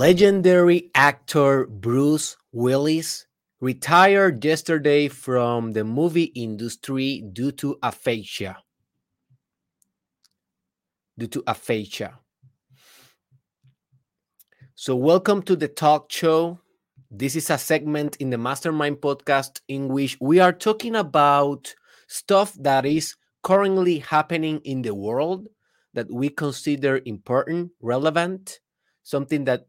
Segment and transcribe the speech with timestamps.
[0.00, 3.26] Legendary actor Bruce Willis
[3.60, 8.56] retired yesterday from the movie industry due to aphasia.
[11.18, 12.18] Due to aphasia.
[14.74, 16.58] So, welcome to the talk show.
[17.10, 21.74] This is a segment in the Mastermind podcast in which we are talking about
[22.08, 25.48] stuff that is currently happening in the world
[25.92, 28.60] that we consider important, relevant,
[29.02, 29.66] something that,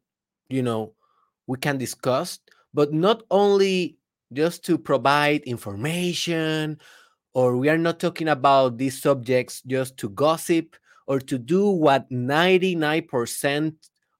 [0.51, 0.93] you know,
[1.47, 2.39] we can discuss,
[2.73, 3.97] but not only
[4.33, 6.79] just to provide information,
[7.33, 10.75] or we are not talking about these subjects just to gossip
[11.07, 13.73] or to do what 99%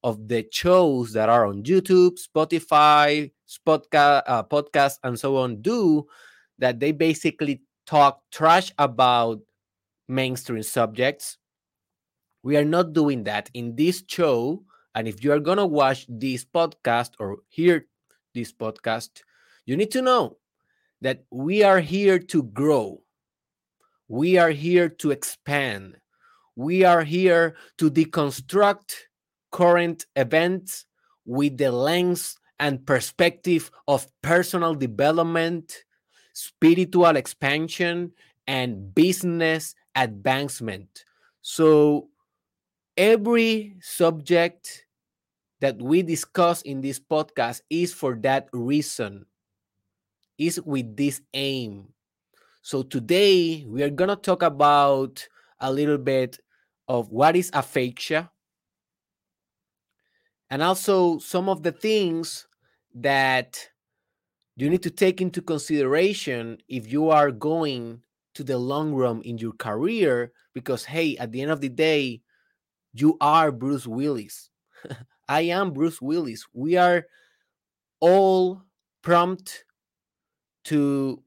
[0.03, 3.31] of the shows that are on YouTube, Spotify,
[3.67, 6.07] uh, podcast, and so on do,
[6.57, 9.39] that they basically talk trash about
[10.07, 11.37] mainstream subjects.
[12.43, 14.63] We are not doing that in this show.
[14.95, 17.85] And if you are going to watch this podcast or hear
[18.33, 19.21] this podcast,
[19.65, 20.37] you need to know
[21.01, 23.01] that we are here to grow.
[24.07, 25.97] We are here to expand.
[26.55, 28.93] We are here to deconstruct
[29.51, 30.85] current events
[31.25, 35.83] with the lens and perspective of personal development,
[36.33, 38.11] spiritual expansion,
[38.47, 41.05] and business advancement.
[41.41, 42.09] So,
[42.97, 44.85] every subject
[45.59, 49.25] that we discuss in this podcast is for that reason,
[50.37, 51.93] is with this aim.
[52.63, 55.27] So, today we are going to talk about
[55.59, 56.39] a little bit
[56.87, 58.29] of what is aphasia
[60.49, 62.47] and also some of the things
[62.93, 63.69] that
[64.57, 68.01] you need to take into consideration if you are going
[68.33, 72.21] to the long run in your career because hey at the end of the day
[72.93, 74.49] you are bruce willis.
[75.27, 76.45] I am bruce willis.
[76.53, 77.05] We are
[77.99, 78.63] all
[79.01, 79.65] prompt
[80.65, 81.23] to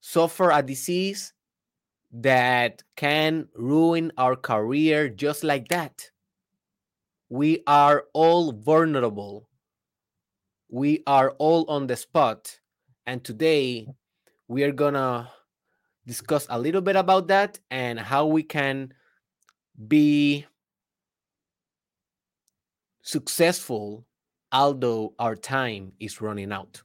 [0.00, 1.32] suffer a disease
[2.12, 6.10] that can ruin our career just like that.
[7.28, 9.48] We are all vulnerable.
[10.68, 12.58] We are all on the spot.
[13.06, 13.88] And today
[14.48, 15.30] we are gonna
[16.06, 18.92] discuss a little bit about that and how we can
[19.88, 20.46] be
[23.04, 24.06] successful
[24.52, 26.82] although our time is running out.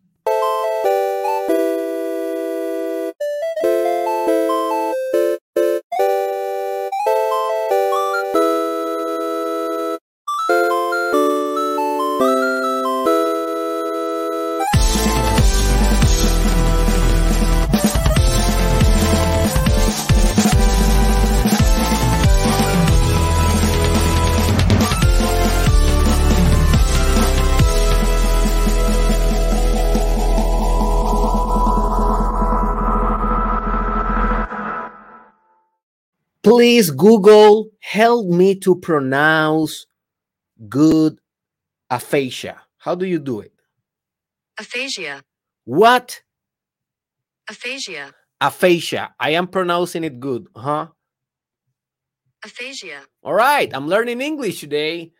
[36.49, 39.85] Please, Google, help me to pronounce
[40.67, 41.19] good
[41.91, 42.59] aphasia.
[42.79, 43.53] How do you do it?
[44.59, 45.21] Aphasia.
[45.65, 46.23] What?
[47.47, 48.15] Aphasia.
[48.41, 49.13] Aphasia.
[49.19, 50.87] I am pronouncing it good, huh?
[52.43, 53.01] Aphasia.
[53.21, 55.13] All right, I'm learning English today.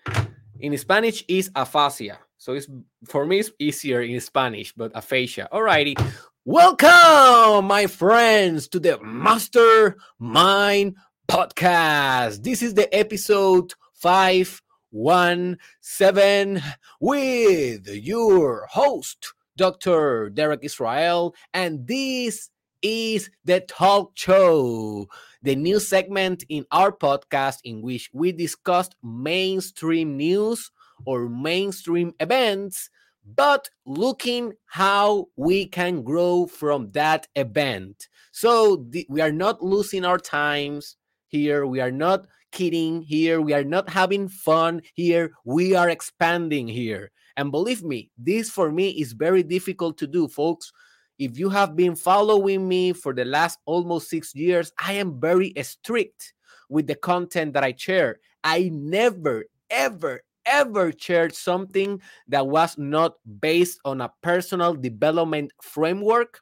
[0.60, 2.18] In Spanish is aphasia.
[2.40, 2.68] So it's
[3.06, 5.48] for me it's easier in Spanish, but aphasia.
[5.52, 5.96] All righty.
[6.44, 10.96] Welcome, my friends, to the Mastermind
[11.30, 12.44] podcast.
[12.44, 16.62] This is the episode 517
[17.00, 20.32] with your host, Dr.
[20.32, 21.36] Derek Israel.
[21.54, 22.50] And this
[22.82, 25.08] is the talk show,
[25.44, 30.72] the new segment in our podcast in which we discussed mainstream news
[31.06, 32.90] or mainstream events
[33.36, 38.08] but looking how we can grow from that event.
[38.32, 40.98] So we are not losing our times
[41.30, 41.66] here.
[41.66, 43.42] We are not kidding here.
[43.42, 45.32] We are not having fun here.
[45.46, 47.12] We are expanding here.
[47.38, 50.72] And believe me, this for me is very difficult to do, folks.
[51.18, 55.54] If you have been following me for the last almost six years, I am very
[55.62, 56.34] strict
[56.70, 58.20] with the content that I share.
[58.44, 66.42] I never, ever, ever shared something that was not based on a personal development framework.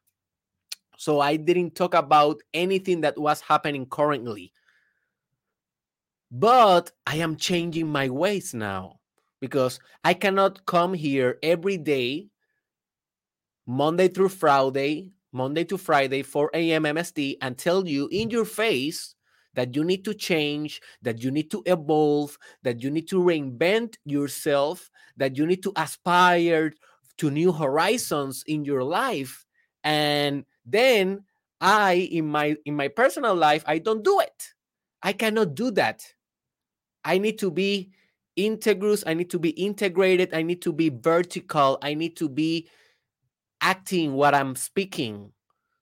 [0.97, 4.51] So I didn't talk about anything that was happening currently.
[6.31, 8.99] But I am changing my ways now
[9.39, 12.29] because I cannot come here every day,
[13.65, 16.83] Monday through Friday, Monday to Friday, 4 a.m.
[16.83, 19.15] MST, and tell you in your face
[19.53, 23.95] that you need to change, that you need to evolve, that you need to reinvent
[24.05, 26.73] yourself, that you need to aspire
[27.17, 29.45] to new horizons in your life.
[29.83, 31.23] And then
[31.61, 34.53] I in my in my personal life I don't do it.
[35.01, 36.03] I cannot do that.
[37.07, 37.91] I need to be
[38.37, 42.67] integrous, I need to be integrated, I need to be vertical, I need to be
[43.61, 45.31] acting what I'm speaking.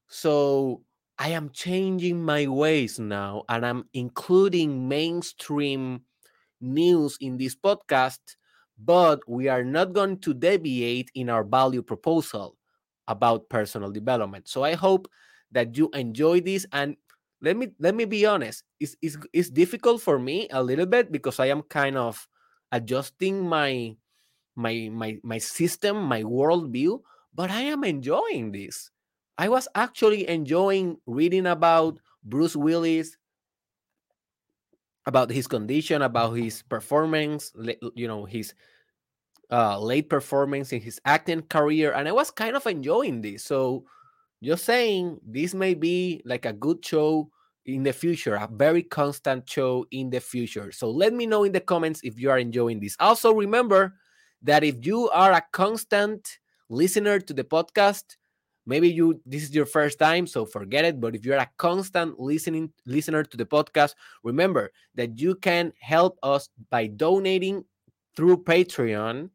[0.07, 0.83] So
[1.17, 6.01] I am changing my ways now and I'm including mainstream
[6.61, 8.19] news in this podcast,
[8.77, 12.55] but we are not going to deviate in our value proposal
[13.07, 14.47] about personal development.
[14.47, 15.09] So I hope
[15.51, 16.95] that you enjoy this and
[17.41, 21.11] let me let me be honest it's, it's, it's difficult for me a little bit
[21.11, 22.27] because i am kind of
[22.71, 23.95] adjusting my
[24.55, 26.99] my my my system my worldview
[27.33, 28.91] but i am enjoying this.
[29.37, 33.17] I was actually enjoying reading about bruce willis
[35.05, 37.51] about his condition about his performance
[37.95, 38.53] you know his
[39.51, 43.43] uh, late performance in his acting career and i was kind of enjoying this.
[43.43, 43.85] So
[44.43, 47.29] just saying this may be like a good show
[47.65, 50.71] in the future, a very constant show in the future.
[50.71, 52.95] So let me know in the comments if you are enjoying this.
[52.99, 53.95] Also, remember
[54.43, 56.37] that if you are a constant
[56.69, 58.03] listener to the podcast,
[58.67, 61.01] maybe you this is your first time, so forget it.
[61.01, 66.19] But if you're a constant listening listener to the podcast, remember that you can help
[66.21, 67.63] us by donating
[68.15, 69.29] through Patreon.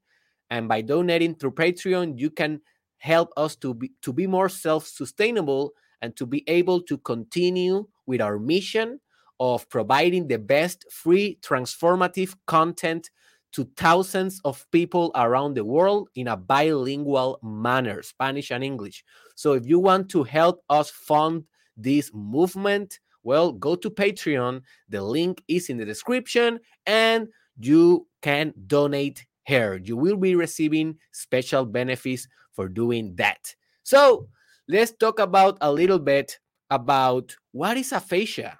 [0.52, 2.60] And by donating through Patreon, you can
[3.00, 8.20] help us to be to be more self-sustainable and to be able to continue with
[8.20, 9.00] our mission
[9.40, 13.10] of providing the best free transformative content
[13.52, 19.02] to thousands of people around the world in a bilingual manner, Spanish and English.
[19.34, 21.44] So if you want to help us fund
[21.76, 24.62] this movement, well, go to Patreon.
[24.88, 29.80] The link is in the description and you can donate here.
[29.82, 32.28] You will be receiving special benefits
[32.60, 33.56] for doing that.
[33.84, 34.28] So
[34.68, 38.58] let's talk about a little bit about what is aphasia.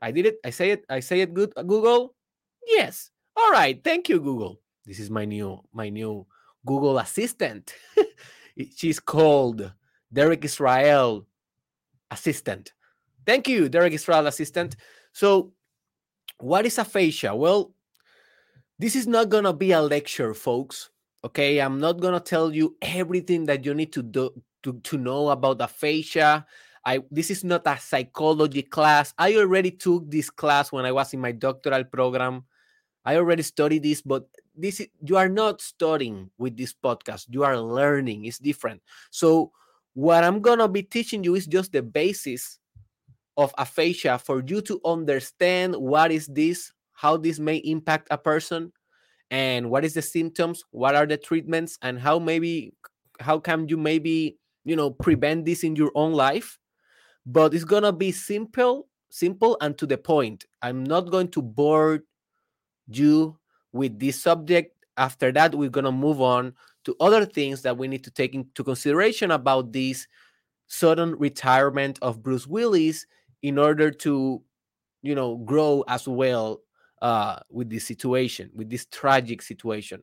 [0.00, 0.36] I did it.
[0.42, 0.86] I say it.
[0.88, 1.52] I say it good.
[1.54, 2.14] Uh, Google.
[2.66, 3.10] Yes.
[3.36, 3.76] All right.
[3.84, 4.58] Thank you, Google.
[4.86, 6.26] This is my new my new
[6.64, 7.74] Google Assistant.
[8.74, 9.70] She's called
[10.10, 11.26] Derek Israel
[12.10, 12.72] Assistant.
[13.26, 14.76] Thank you, Derek Israel Assistant.
[15.12, 15.52] So,
[16.40, 17.36] what is aphasia?
[17.36, 17.74] Well,
[18.78, 20.88] this is not gonna be a lecture, folks.
[21.24, 24.30] Okay, I'm not gonna tell you everything that you need to do
[24.64, 26.44] to, to know about aphasia.
[26.84, 29.14] I this is not a psychology class.
[29.16, 32.44] I already took this class when I was in my doctoral program.
[33.04, 37.26] I already studied this, but this is, you are not studying with this podcast.
[37.30, 38.24] You are learning.
[38.24, 38.82] It's different.
[39.10, 39.52] So
[39.94, 42.58] what I'm gonna be teaching you is just the basis
[43.36, 48.72] of aphasia for you to understand what is this, how this may impact a person,
[49.32, 52.74] and what is the symptoms, what are the treatments, and how maybe
[53.18, 56.58] how can you maybe you know prevent this in your own life?
[57.26, 60.44] But it's gonna be simple simple and to the point.
[60.62, 62.00] I'm not going to bore
[62.88, 63.38] you
[63.72, 64.76] with this subject.
[64.98, 68.62] After that we're gonna move on to other things that we need to take into
[68.62, 70.06] consideration about this
[70.66, 73.06] sudden retirement of bruce willis
[73.42, 74.42] in order to
[75.02, 76.60] you know grow as well
[77.02, 80.02] uh, with this situation with this tragic situation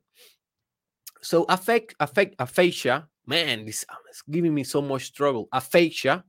[1.22, 6.24] so affect affect aphasia man this is giving me so much struggle aphasia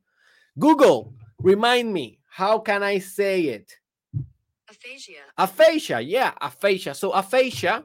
[0.59, 3.73] Google, remind me, how can I say it?
[4.69, 5.25] Aphasia.
[5.39, 6.95] Aphasia, yeah, aphasia.
[6.95, 7.85] So, aphasia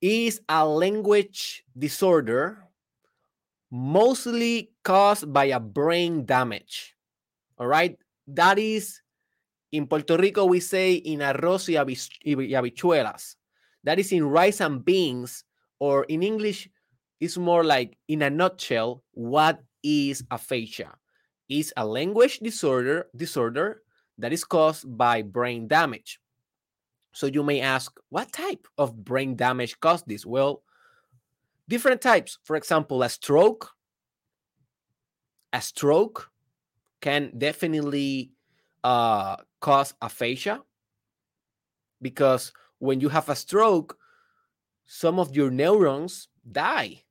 [0.00, 2.64] is a language disorder
[3.70, 6.96] mostly caused by a brain damage.
[7.58, 9.00] All right, that is
[9.72, 13.36] in Puerto Rico, we say in arroz y, habichuelas.
[13.84, 15.44] That is in rice and beans,
[15.80, 16.68] or in English,
[17.20, 20.92] it's more like in a nutshell, what is aphasia?
[21.58, 23.82] is a language disorder disorder
[24.18, 26.18] that is caused by brain damage.
[27.12, 30.24] So you may ask, what type of brain damage caused this?
[30.24, 30.62] Well,
[31.68, 32.38] different types.
[32.44, 33.70] For example, a stroke.
[35.52, 36.30] A stroke
[37.02, 38.32] can definitely
[38.82, 40.60] uh, cause aphasia
[42.02, 43.96] because when you have a stroke,
[44.84, 47.02] some of your neurons die,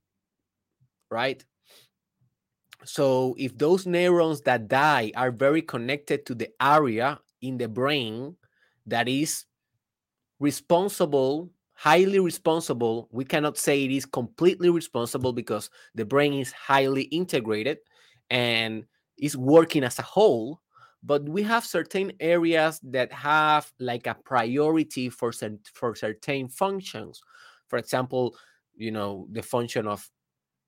[1.10, 1.43] right?
[2.84, 8.36] So if those neurons that die are very connected to the area in the brain
[8.86, 9.46] that is
[10.39, 17.03] responsible, highly responsible, we cannot say it is completely responsible because the brain is highly
[17.03, 17.77] integrated
[18.29, 18.86] and
[19.17, 20.61] is working as a whole.
[21.03, 25.31] But we have certain areas that have like a priority for
[25.74, 27.22] for certain functions.
[27.67, 28.36] For example
[28.75, 30.10] you know the function of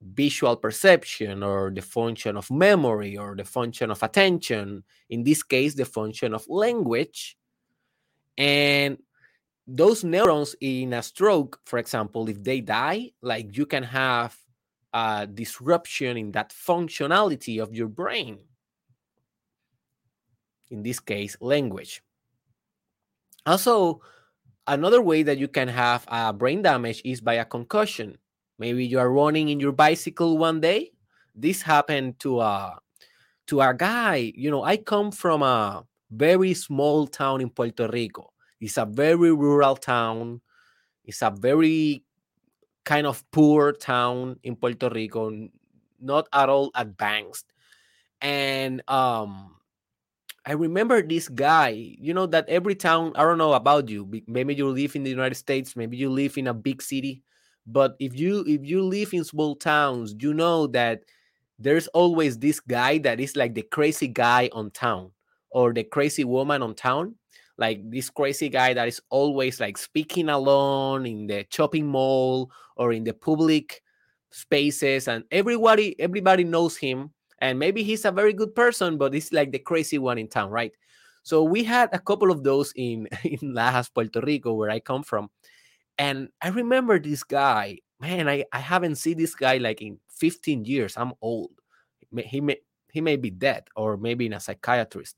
[0.02, 5.75] visual perception or the function of memory or the function of attention in this case
[5.75, 7.38] the function of language.
[8.38, 8.98] And
[9.68, 14.36] those neurons in a stroke for example if they die like you can have
[14.94, 18.40] a disruption in that functionality of your brain
[20.74, 22.01] in this case language.
[23.46, 24.01] Also
[24.65, 28.18] another way that you can have a brain damage is by a concussion.
[28.58, 30.92] Maybe you are running in your bicycle one day.
[31.36, 32.82] This happened to a
[33.48, 34.34] to a guy.
[34.34, 38.34] You know i come from a very small town in puerto rico.
[38.60, 40.42] It's a very rural town.
[41.06, 42.03] It's a very
[42.84, 45.32] kind of poor town in puerto rico
[46.00, 47.46] not at all advanced.
[48.22, 49.56] And um
[50.46, 54.54] I remember this guy, you know, that every town, I don't know about you, maybe
[54.54, 57.24] you live in the United States, maybe you live in a big city,
[57.66, 61.04] but if you if you live in small towns you know that
[61.60, 65.12] there's always this guy that is like the crazy guy on town
[65.52, 67.16] or the crazy woman on town
[67.58, 72.92] like this crazy guy that is always like speaking alone in the shopping mall or
[72.92, 73.82] in the public
[74.32, 77.12] spaces and everybody everybody knows him
[77.44, 80.50] and maybe he's a very good person but he's like the crazy one in town
[80.50, 80.72] right
[81.24, 85.04] so we had a couple of those in in Lajas, Puerto Rico, where I come
[85.04, 85.32] from,
[85.98, 90.66] and I remember this guy, man, I, I haven't seen this guy like in 15
[90.66, 90.96] years.
[90.98, 91.52] I'm old.
[92.12, 92.60] He may
[92.92, 95.16] he may be dead or maybe in a psychiatrist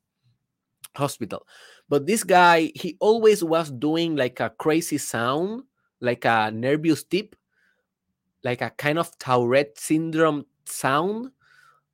[0.95, 1.45] hospital.
[1.89, 5.63] But this guy, he always was doing like a crazy sound,
[5.99, 7.35] like a nervous tip,
[8.43, 11.31] like a kind of Tourette syndrome sound.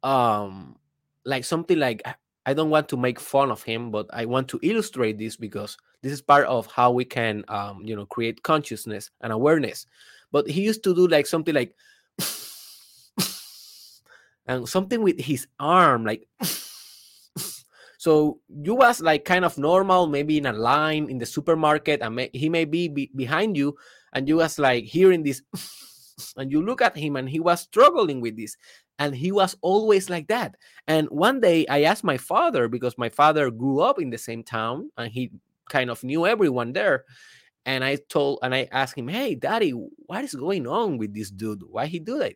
[0.03, 0.77] Um,
[1.25, 2.01] like something like
[2.45, 5.77] I don't want to make fun of him, but I want to illustrate this because
[6.01, 9.85] this is part of how we can, um, you know, create consciousness and awareness.
[10.31, 11.75] But he used to do like something like,
[14.47, 16.27] and something with his arm, like.
[17.97, 22.15] so you was like kind of normal, maybe in a line in the supermarket, and
[22.15, 23.77] may, he may be, be behind you,
[24.13, 25.43] and you was like hearing this,
[26.37, 28.57] and you look at him, and he was struggling with this,
[29.01, 30.55] and he was always like that.
[30.87, 34.43] And one day I asked my father because my father grew up in the same
[34.43, 35.31] town, and he
[35.69, 37.05] kind of knew everyone there.
[37.65, 41.31] And I told and I asked him, Hey, daddy, what is going on with this
[41.31, 41.63] dude?
[41.63, 42.35] Why he do that?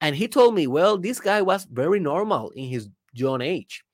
[0.00, 3.84] And he told me, Well, this guy was very normal in his young age.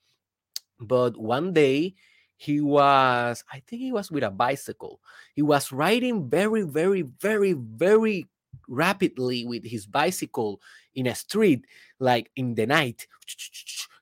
[0.79, 1.97] But one day
[2.37, 5.01] he was, I think he was with a bicycle.
[5.35, 8.29] He was riding very, very, very, very
[8.69, 10.61] rapidly with his bicycle
[10.97, 11.65] in a street,
[12.01, 13.07] like in the night.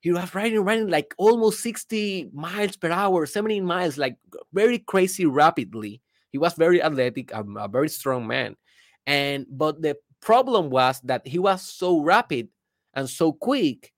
[0.00, 4.16] He was riding, riding like almost 60 miles per hour, 70 miles, like
[4.52, 6.00] very crazy rapidly.
[6.30, 8.56] He was very athletic, a, a very strong man.
[9.06, 12.48] And but the problem was that he was so rapid
[12.94, 13.92] and so quick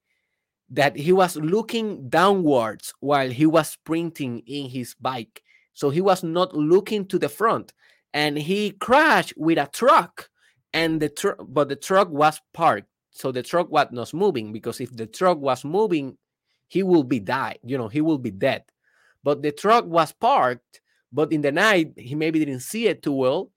[0.70, 5.42] that he was looking downwards while he was sprinting in his bike.
[5.74, 7.72] So he was not looking to the front
[8.12, 10.28] and he crashed with a truck
[10.76, 14.78] and the truck but the truck was parked so the truck was not moving because
[14.80, 16.16] if the truck was moving
[16.68, 18.62] he will be died you know he will be dead.
[19.24, 20.80] But the truck was parked
[21.10, 23.50] but in the night he maybe didn't see it too well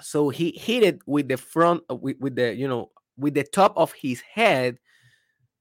[0.00, 3.44] so he hit it with the front uh, with, with the you know with the
[3.44, 4.78] top of his head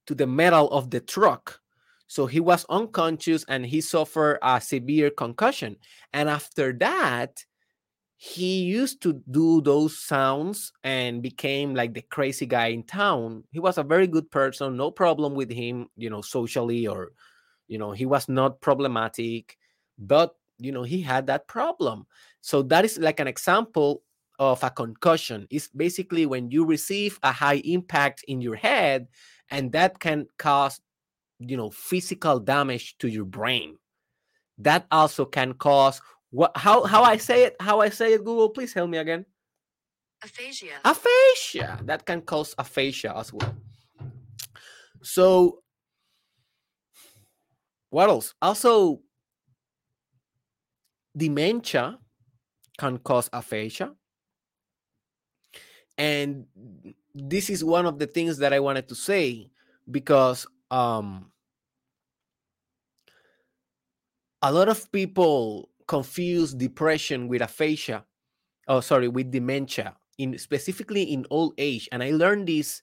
[0.05, 1.59] to the metal of the truck.
[2.07, 5.75] So he was unconscious and he suffered a severe concussion.
[6.13, 7.43] And after that
[8.17, 13.43] he used to do those sounds and became like the crazy guy in town.
[13.51, 17.11] He was a very good person, no problem with him, you know, socially or,
[17.67, 19.55] you know, he was not problematic,
[19.99, 22.07] but, you know, he had that problem.
[22.41, 24.01] So that is like an example
[24.39, 25.45] of a concussion.
[25.51, 29.07] It's basically when you receive a high impact in your head
[29.51, 30.81] and that can cause,
[31.37, 33.77] you know, physical damage to your brain.
[34.57, 36.51] That also can cause what?
[36.55, 36.83] How?
[36.83, 37.55] How I say it?
[37.59, 38.23] How I say it?
[38.23, 39.25] Google, please help me again.
[40.23, 40.79] Aphasia.
[40.83, 41.79] Aphasia.
[41.83, 43.55] That can cause aphasia as well.
[45.03, 45.61] So,
[47.89, 48.33] what else?
[48.41, 49.01] Also,
[51.15, 51.99] dementia
[52.77, 53.93] can cause aphasia.
[55.97, 56.45] And
[57.13, 59.49] this is one of the things that I wanted to say
[59.89, 61.31] because um,
[64.41, 68.05] a lot of people confuse depression with aphasia.
[68.67, 71.87] Oh, sorry, with dementia, in specifically in old age.
[71.91, 72.81] And I learned this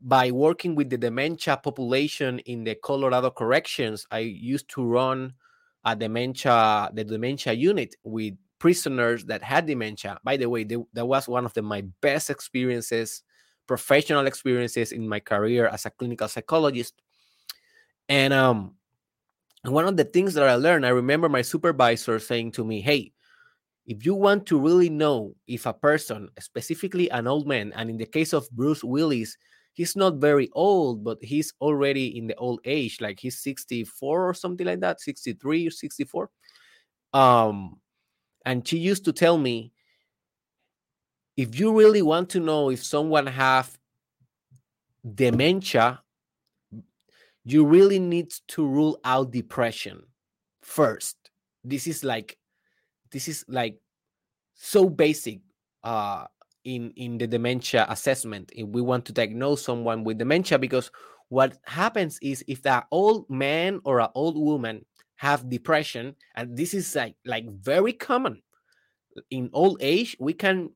[0.00, 5.34] by working with the dementia population in the Colorado corrections, I used to run
[5.84, 10.18] a dementia the dementia unit with prisoners that had dementia.
[10.24, 13.22] By the way, they, that was one of the, my best experiences,
[13.66, 16.94] professional experiences in my career as a clinical psychologist.
[18.08, 18.74] And um,
[19.64, 23.12] one of the things that I learned, I remember my supervisor saying to me, "Hey,
[23.86, 27.96] if you want to really know if a person, specifically an old man, and in
[27.96, 29.36] the case of Bruce Willis,
[29.72, 34.34] he's not very old, but he's already in the old age, like he's 64 or
[34.34, 36.28] something like that, 63 or 64.
[37.14, 37.80] Um,
[38.44, 39.72] and she used to tell me,
[41.36, 43.78] if you really want to know if someone have
[45.14, 46.02] dementia,
[47.50, 50.02] you really need to rule out depression
[50.62, 51.16] first.
[51.64, 52.36] This is like
[53.10, 53.78] this is like
[54.54, 55.40] so basic
[55.82, 56.26] uh
[56.64, 58.52] in in the dementia assessment.
[58.54, 60.90] If we want to diagnose someone with dementia because
[61.30, 64.84] what happens is if that old man or an old woman
[65.16, 68.42] have depression and this is like like very common
[69.30, 70.70] in old age we can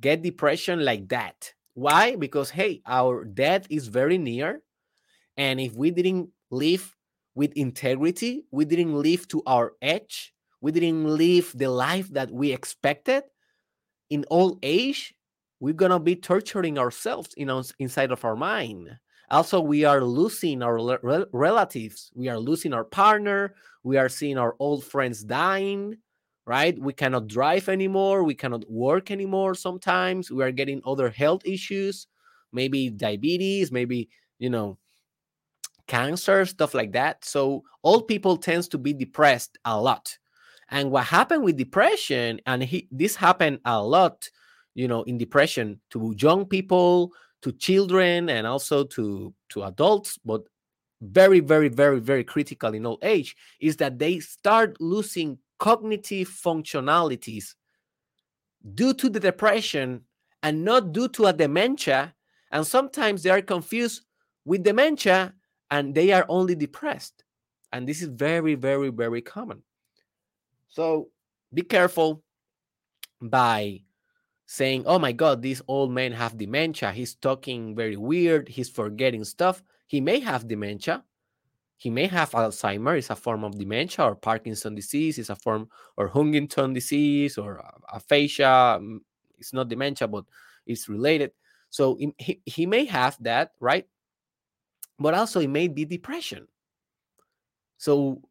[0.00, 1.52] get depression like that.
[1.74, 2.16] Why?
[2.16, 4.62] Because hey our death is very near
[5.36, 6.94] and if we didn't live
[7.34, 12.52] with integrity we didn't live to our edge we didn't live the life that we
[12.52, 13.22] expected
[14.10, 15.14] in old age
[15.60, 18.90] we're gonna be torturing ourselves you know inside of our mind.
[19.30, 22.10] Also we are losing our re- relatives.
[22.14, 23.54] We are losing our partner.
[23.82, 25.96] We are seeing our old friends dying
[26.46, 26.78] right?
[26.78, 28.22] We cannot drive anymore.
[28.22, 30.30] We cannot work anymore sometimes.
[30.30, 32.06] We are getting other health issues
[32.52, 34.78] maybe diabetes maybe you know
[35.86, 37.24] cancer stuff like that.
[37.24, 40.16] So old people tends to be depressed a lot.
[40.70, 44.28] And what happened with depression and he, this happened a lot
[44.74, 47.12] you know in depression to young people
[47.42, 50.42] to children and also to to adults but
[51.00, 57.54] very very very very critical in old age is that they start losing cognitive functionalities
[58.74, 60.02] due to the depression
[60.42, 62.14] and not due to a dementia.
[62.50, 64.02] And sometimes they are confused
[64.44, 65.34] with dementia
[65.74, 67.24] and they are only depressed
[67.72, 69.62] and this is very very very common
[70.68, 71.08] so
[71.54, 72.24] be careful
[73.22, 73.80] by
[74.46, 76.92] saying, "Oh my God, this old man have dementia.
[76.92, 78.48] He's talking very weird.
[78.48, 81.04] He's forgetting stuff." He may have dementia.
[81.76, 82.98] He may have Alzheimer.
[82.98, 87.62] It's a form of dementia, or Parkinson disease is a form, or Huntington disease, or
[87.92, 88.78] aphasia.
[88.80, 88.98] Mm,
[89.38, 90.24] it's not dementia, but
[90.66, 91.32] it's related.
[91.70, 93.86] So he, he may have that, right?
[94.98, 96.46] But also it may be depression.
[97.78, 98.22] So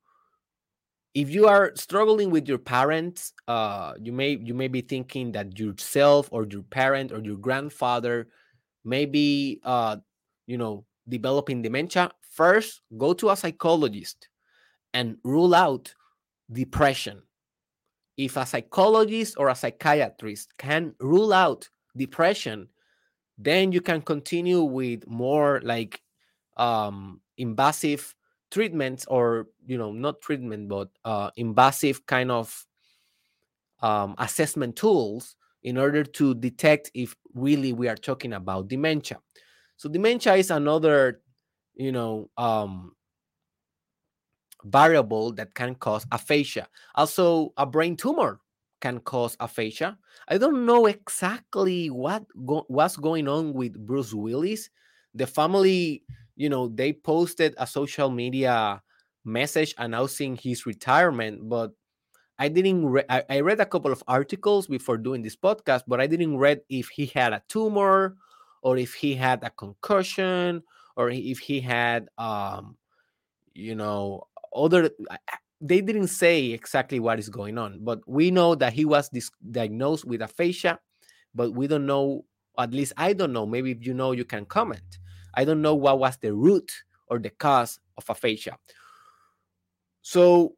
[1.14, 5.58] if you are struggling with your parents uh you may you may be thinking that
[5.60, 8.28] yourself or your parent or your grandfather
[8.84, 9.96] may be uh
[10.48, 14.28] you know developing dementia first go to a psychologist
[14.94, 15.94] and rule out
[16.52, 17.22] depression
[18.18, 22.68] if a psychologist or a psychiatrist can rule out depression
[23.38, 26.02] then you can continue with more like
[26.58, 28.14] um invasive
[28.52, 32.66] treatments or you know not treatment but uh, invasive kind of
[33.82, 39.20] um, assessment tools in order to detect if really we are talking about dementia.
[39.78, 41.22] So dementia is another
[41.76, 42.96] you know um,
[44.64, 46.68] variable that can cause aphasia.
[46.96, 48.40] Also a brain tumor
[48.82, 49.98] can cause aphasia.
[50.28, 54.70] I don't know exactly what go- what's going on with bruce willis.
[55.16, 56.04] The family
[56.36, 58.82] you know, they posted a social media
[59.26, 61.72] message announcing his retirement, but
[62.40, 62.86] I didn't.
[62.86, 66.38] Re- I, I read a couple of articles before doing this podcast, but I didn't
[66.38, 68.18] read if he had a tumor,
[68.62, 70.64] or if he had a concussion,
[70.96, 72.78] or if he had, um,
[73.54, 74.24] you know,
[74.56, 74.90] other.
[75.62, 79.32] They didn't say exactly what is going on, but we know that he was dis-
[79.50, 80.78] diagnosed with aphasia,
[81.34, 82.26] but we don't know.
[82.60, 83.46] At least I don't know.
[83.46, 85.00] Maybe if you know, you can comment
[85.34, 86.72] I don't know what was the root
[87.08, 88.58] or the cause of aphasia.
[90.02, 90.56] So,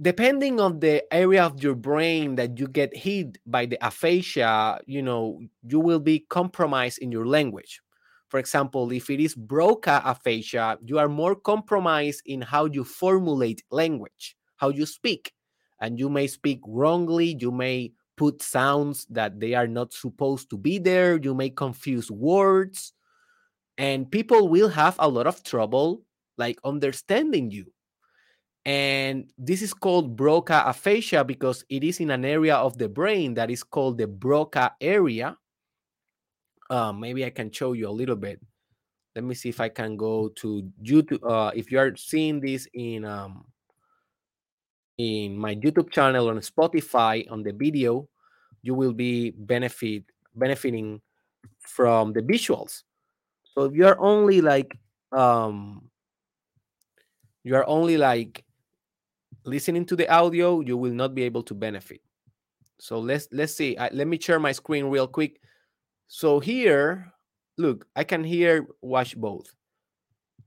[0.00, 5.02] depending on the area of your brain that you get hit by the aphasia, you
[5.02, 7.80] know, you will be compromised in your language.
[8.28, 13.62] For example, if it is Broca aphasia, you are more compromised in how you formulate
[13.70, 15.32] language, how you speak.
[15.80, 20.56] And you may speak wrongly, you may put sounds that they are not supposed to
[20.56, 22.92] be there, you may confuse words
[23.78, 26.02] and people will have a lot of trouble
[26.38, 27.66] like understanding you
[28.66, 33.34] and this is called broca aphasia because it is in an area of the brain
[33.34, 35.36] that is called the broca area
[36.70, 38.40] uh, maybe i can show you a little bit
[39.14, 41.22] let me see if I can go to YouTube.
[41.22, 43.44] Uh, if you are seeing this in um,
[44.98, 48.08] in my YouTube channel on Spotify on the video,
[48.62, 51.00] you will be benefit benefiting
[51.60, 52.82] from the visuals.
[53.54, 54.76] So if you are only like
[55.12, 55.88] um,
[57.44, 58.44] you are only like
[59.44, 62.00] listening to the audio, you will not be able to benefit.
[62.78, 63.76] So let's let's see.
[63.76, 65.40] I, let me share my screen real quick.
[66.08, 67.12] So here,
[67.56, 69.54] look, I can hear watch both.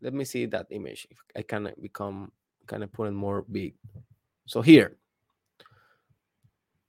[0.01, 1.07] Let me see that image.
[1.09, 2.31] If I can become
[2.67, 3.73] kind of put it more big.
[4.45, 4.97] So here.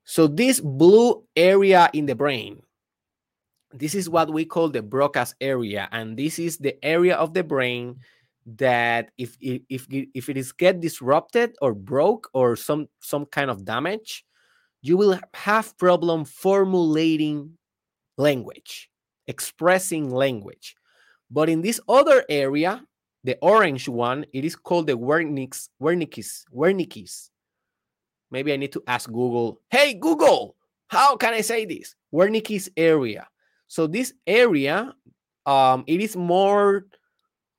[0.04, 2.62] So this blue area in the brain,
[3.72, 7.44] this is what we call the Broca's area, and this is the area of the
[7.44, 7.96] brain
[8.56, 13.64] that if if if it is get disrupted or broke or some some kind of
[13.64, 14.24] damage,
[14.80, 17.58] you will have problem formulating
[18.16, 18.90] language,
[19.26, 20.74] expressing language.
[21.30, 22.82] But in this other area,
[23.24, 27.30] the orange one, it is called the Wernicke's, Wernicke's, Wernicke's.
[28.30, 30.56] Maybe I need to ask Google, hey, Google,
[30.88, 31.94] how can I say this?
[32.12, 33.28] Wernicke's area.
[33.68, 34.94] So this area,
[35.46, 36.86] um, it is more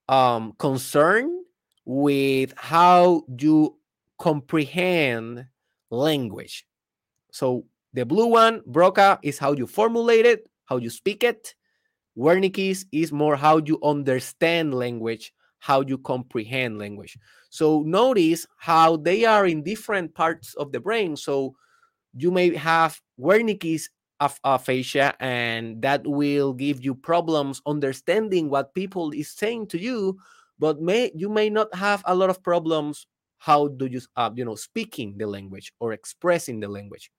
[0.08, 1.46] um, concerned
[1.86, 3.78] with how you
[4.18, 5.46] comprehend
[5.92, 6.66] language.
[7.32, 11.56] So the blue one, Broca, is how you formulate it, how you speak it.
[12.18, 17.18] Wernicke's is more how you understand language, how you comprehend language.
[17.50, 21.16] So notice how they are in different parts of the brain.
[21.16, 21.56] So
[22.16, 29.32] you may have Wernicke's aphasia, and that will give you problems understanding what people is
[29.32, 30.18] saying to you.
[30.60, 33.08] But may you may not have a lot of problems.
[33.38, 37.10] How do you, uh, you know, speaking the language or expressing the language?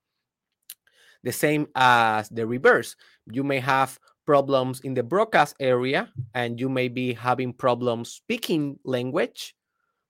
[1.22, 2.96] The same as the reverse.
[3.30, 8.78] You may have problems in the Broca's area, and you may be having problems speaking
[8.84, 9.54] language,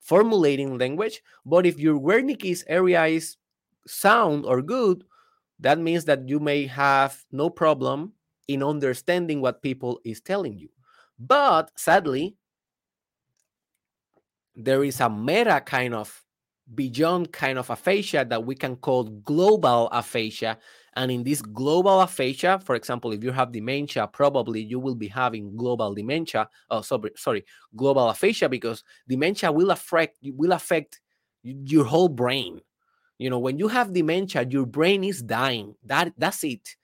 [0.00, 1.22] formulating language.
[1.46, 3.36] But if your Wernicke's area is
[3.86, 5.04] sound or good,
[5.60, 8.12] that means that you may have no problem
[8.48, 10.68] in understanding what people is telling you.
[11.18, 12.36] But sadly,
[14.56, 16.24] there is a meta kind of
[16.74, 20.58] beyond kind of aphasia that we can call global aphasia.
[20.94, 25.08] And in this global aphasia, for example, if you have dementia, probably you will be
[25.08, 26.48] having global dementia.
[26.70, 27.44] Oh, sorry, sorry,
[27.76, 31.00] global aphasia because dementia will affect will affect
[31.42, 32.60] your whole brain.
[33.20, 35.74] You know, when you have dementia, your brain is dying.
[35.84, 36.76] That that's it.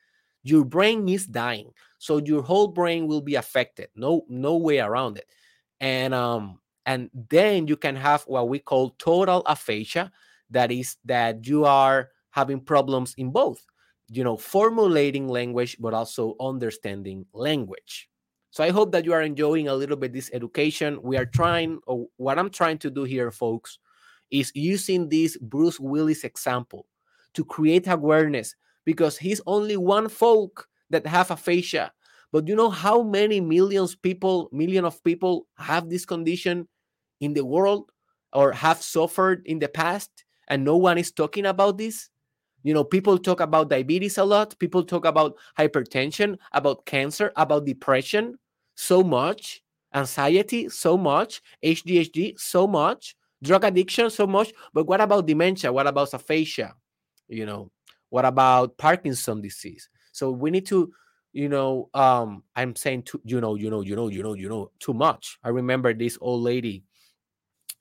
[0.43, 1.71] Your brain is dying.
[1.99, 3.89] So your whole brain will be affected.
[3.97, 5.27] No, no way around it.
[5.81, 10.11] And um, and then you can have what we call total aphasia
[10.51, 13.67] that is that you are having problems in both
[14.09, 18.09] you know formulating language but also understanding language
[18.51, 21.79] so i hope that you are enjoying a little bit this education we are trying
[21.87, 23.79] or what i'm trying to do here folks
[24.31, 26.87] is using this bruce willis example
[27.35, 31.93] to create awareness because he's only one folk that have aphasia.
[32.33, 36.69] But you know how many millions people million of people have this condition
[37.21, 37.91] in the world
[38.33, 42.09] or have suffered in the past and no one is talking about this?
[42.63, 44.59] You know people talk about diabetes a lot.
[44.59, 48.39] People talk about hypertension about cancer about depression
[48.77, 49.63] so much
[49.95, 55.87] anxiety so much adhd so much drug addiction so much but what about dementia what
[55.87, 56.75] about aphasia
[57.29, 57.71] you know
[58.11, 60.93] what about parkinson disease so we need to
[61.33, 64.49] you know um i'm saying too, you know you know you know you know you
[64.49, 66.83] know too much i remember this old lady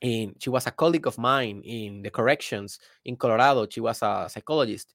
[0.01, 3.67] in she was a colleague of mine in the corrections in Colorado.
[3.69, 4.93] She was a psychologist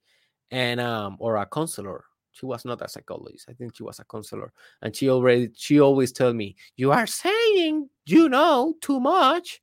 [0.51, 2.05] and um or a counselor.
[2.33, 3.47] She was not a psychologist.
[3.49, 4.53] I think she was a counselor.
[4.83, 9.61] And she already she always told me, You are saying you know too much.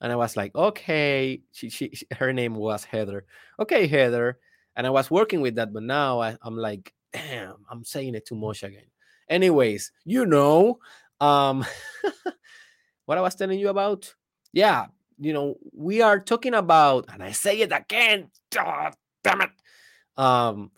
[0.00, 1.42] And I was like, okay.
[1.52, 3.24] She, she her name was Heather.
[3.58, 4.38] Okay, Heather.
[4.76, 8.26] And I was working with that, but now I, I'm like, damn, I'm saying it
[8.26, 8.86] too much again.
[9.28, 10.78] Anyways, you know,
[11.20, 11.64] um
[13.04, 14.14] what I was telling you about
[14.52, 14.86] yeah,
[15.18, 18.90] you know, we are talking about, and I say it again, oh,
[19.22, 19.50] damn it.
[20.16, 20.70] Um,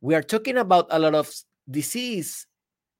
[0.00, 1.30] we are talking about a lot of
[1.70, 2.46] disease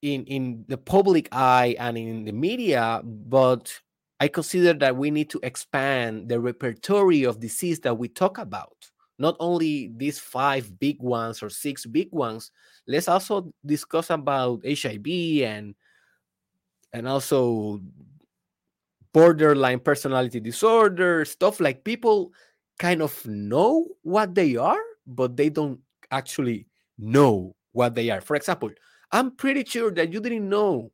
[0.03, 3.81] in in the public eye and in the media, but
[4.21, 8.91] I consider that we need to expand the repertory of disease that we talk about.
[9.19, 12.53] Not only these five big ones or six big ones,
[12.87, 15.07] let's also discuss about HIV
[15.43, 15.75] and
[16.93, 17.81] and also
[19.13, 22.33] borderline personality disorder, stuff like people
[22.79, 25.81] kind of know what they are, but they don't
[26.11, 26.67] actually
[26.99, 28.21] know what they are.
[28.21, 28.71] For example,
[29.13, 30.93] I'm pretty sure that you didn't know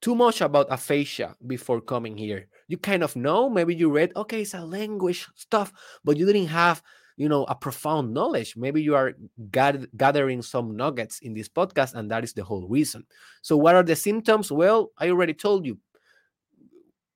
[0.00, 2.48] too much about aphasia before coming here.
[2.68, 5.72] You kind of know, maybe you read, okay, it's a language stuff,
[6.04, 6.82] but you didn't have,
[7.16, 8.56] you know, a profound knowledge.
[8.56, 9.12] Maybe you are
[9.50, 13.04] gathering some nuggets in this podcast, and that is the whole reason.
[13.42, 14.50] So, what are the symptoms?
[14.50, 15.78] Well, I already told you.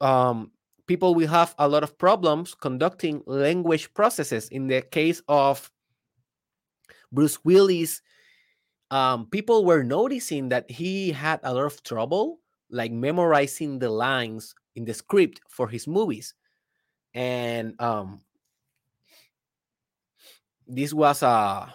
[0.00, 0.50] Um,
[0.86, 4.48] people will have a lot of problems conducting language processes.
[4.50, 5.70] In the case of
[7.10, 8.02] Bruce Willis,
[8.90, 14.54] um, people were noticing that he had a lot of trouble like memorizing the lines
[14.74, 16.34] in the script for his movies.
[17.14, 18.22] And um
[20.66, 21.74] this was a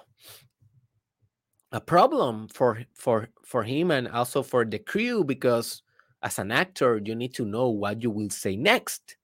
[1.71, 5.83] a problem for for for him and also for the crew because
[6.23, 9.15] as an actor you need to know what you will say next.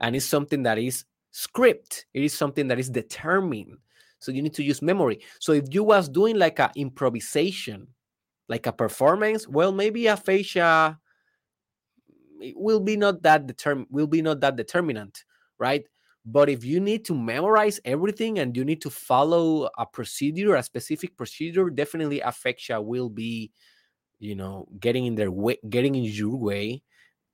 [0.00, 2.06] And it's something that is script.
[2.12, 3.78] It is something that is determined.
[4.18, 5.20] So you need to use memory.
[5.38, 7.88] So if you was doing like a improvisation
[8.48, 10.98] like a performance well maybe a aphasia
[12.56, 15.24] will be not that determ will be not that determinant,
[15.58, 15.84] right?
[16.24, 20.62] But if you need to memorize everything and you need to follow a procedure, a
[20.62, 23.50] specific procedure, definitely aphasia will be,
[24.20, 26.82] you know, getting in their way, getting in your way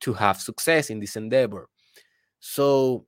[0.01, 1.69] to have success in this endeavor.
[2.41, 3.07] So,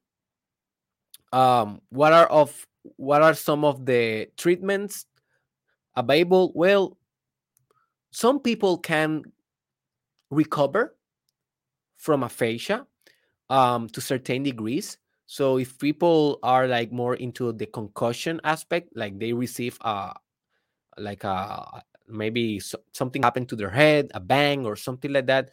[1.32, 5.06] um, what are of what are some of the treatments
[5.96, 6.52] available?
[6.54, 6.98] Well,
[8.10, 9.22] some people can
[10.30, 10.94] recover
[12.00, 12.86] from aphasia
[13.50, 14.96] um, to certain degrees.
[15.26, 20.14] So if people are like more into the concussion aspect, like they receive a
[20.98, 25.50] like a maybe so, something happened to their head, a bang or something like that,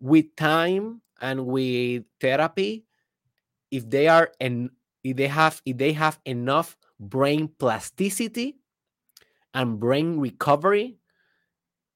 [0.00, 2.86] with time and with therapy,
[3.70, 4.70] if they are and
[5.02, 8.56] if they have if they have enough brain plasticity
[9.52, 10.96] and brain recovery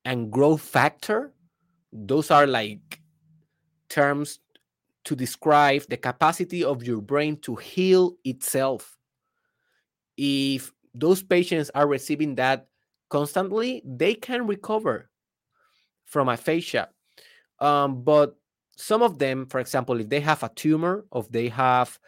[0.05, 1.33] and growth factor,
[1.93, 2.98] those are like
[3.89, 4.41] terms
[5.05, 8.97] to describe the capacity of your brain to heal itself.
[10.17, 12.69] If those patients are receiving that
[13.09, 15.09] constantly, they can recover
[16.05, 16.89] from aphasia.
[17.61, 18.37] Um, but
[18.77, 21.99] some of them, for example, if they have a tumor, or if they have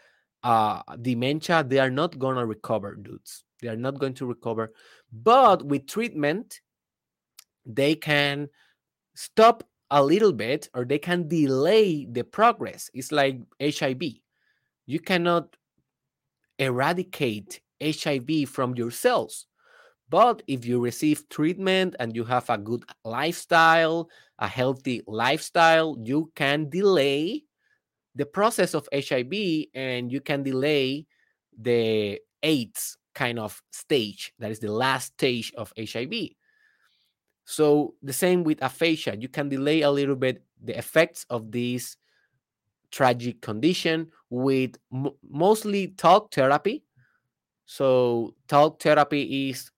[0.43, 3.43] uh, dementia, they are not going to recover, dudes.
[3.61, 4.73] They are not going to recover.
[5.11, 6.61] But with treatment,
[7.65, 8.49] they can
[9.15, 12.89] stop a little bit or they can delay the progress.
[12.93, 14.01] It's like HIV.
[14.87, 15.55] You cannot
[16.57, 19.45] eradicate HIV from your cells.
[20.09, 26.31] But if you receive treatment and you have a good lifestyle, a healthy lifestyle, you
[26.35, 27.43] can delay
[28.15, 29.33] the process of HIV
[29.73, 31.05] and you can delay
[31.57, 34.33] the AIDS kind of stage.
[34.39, 36.11] That is the last stage of HIV.
[37.51, 41.97] So the same with aphasia, you can delay a little bit the effects of this
[42.91, 44.77] tragic condition with
[45.21, 46.85] mostly talk therapy.
[47.65, 49.69] So talk therapy is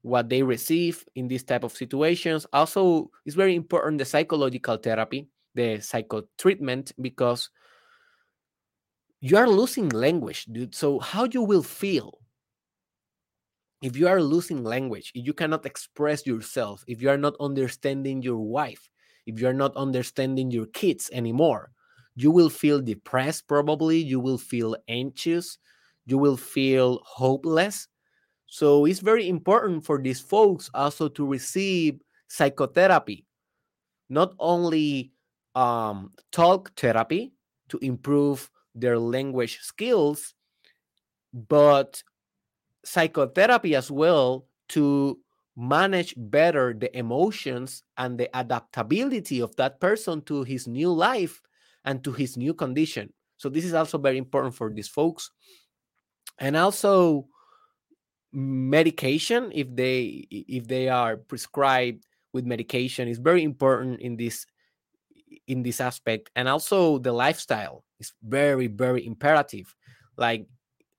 [0.00, 2.46] what they receive in this type of situations.
[2.54, 7.50] Also, it's very important the psychological therapy, the psycho treatment, because
[9.20, 10.74] you are losing language, dude.
[10.74, 12.18] So how you will feel
[13.84, 18.22] if you are losing language, if you cannot express yourself, if you are not understanding
[18.22, 18.88] your wife,
[19.26, 21.70] if you are not understanding your kids anymore,
[22.16, 25.58] you will feel depressed probably, you will feel anxious,
[26.06, 27.88] you will feel hopeless.
[28.46, 33.26] So it's very important for these folks also to receive psychotherapy,
[34.08, 35.12] not only
[35.54, 37.34] um, talk therapy
[37.68, 40.32] to improve their language skills,
[41.34, 42.02] but
[42.84, 45.18] psychotherapy as well to
[45.56, 51.40] manage better the emotions and the adaptability of that person to his new life
[51.84, 53.12] and to his new condition.
[53.36, 55.30] So this is also very important for these folks.
[56.38, 57.28] And also
[58.32, 64.44] medication if they if they are prescribed with medication is very important in this
[65.46, 69.72] in this aspect and also the lifestyle is very very imperative
[70.16, 70.48] like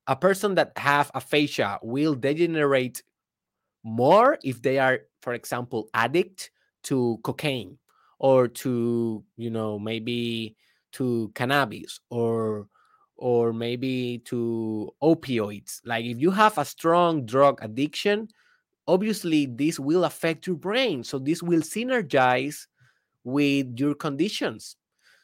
[0.07, 3.03] a person that have aphasia will degenerate
[3.83, 6.51] more if they are for example addict
[6.83, 7.77] to cocaine
[8.19, 10.55] or to you know maybe
[10.91, 12.67] to cannabis or
[13.17, 15.79] or maybe to opioids.
[15.85, 18.27] Like if you have a strong drug addiction
[18.87, 21.03] obviously this will affect your brain.
[21.03, 22.67] So this will synergize
[23.23, 24.75] with your conditions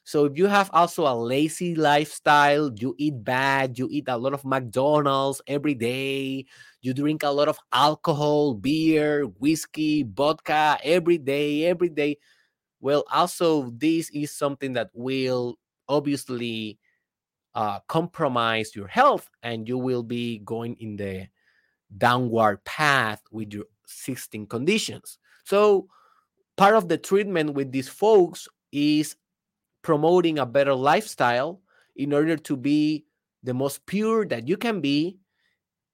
[0.03, 4.33] so if you have also a lazy lifestyle, you eat bad, you eat a lot
[4.33, 6.45] of McDonald's every day,
[6.81, 12.17] you drink a lot of alcohol, beer, whiskey, vodka every day, every day,
[12.79, 16.79] well also this is something that will obviously
[17.53, 21.27] uh, compromise your health and you will be going in the
[21.97, 25.19] downward path with your existing conditions.
[25.43, 25.87] So
[26.57, 29.15] part of the treatment with these folks is
[29.81, 31.61] promoting a better lifestyle
[31.95, 33.05] in order to be
[33.43, 35.17] the most pure that you can be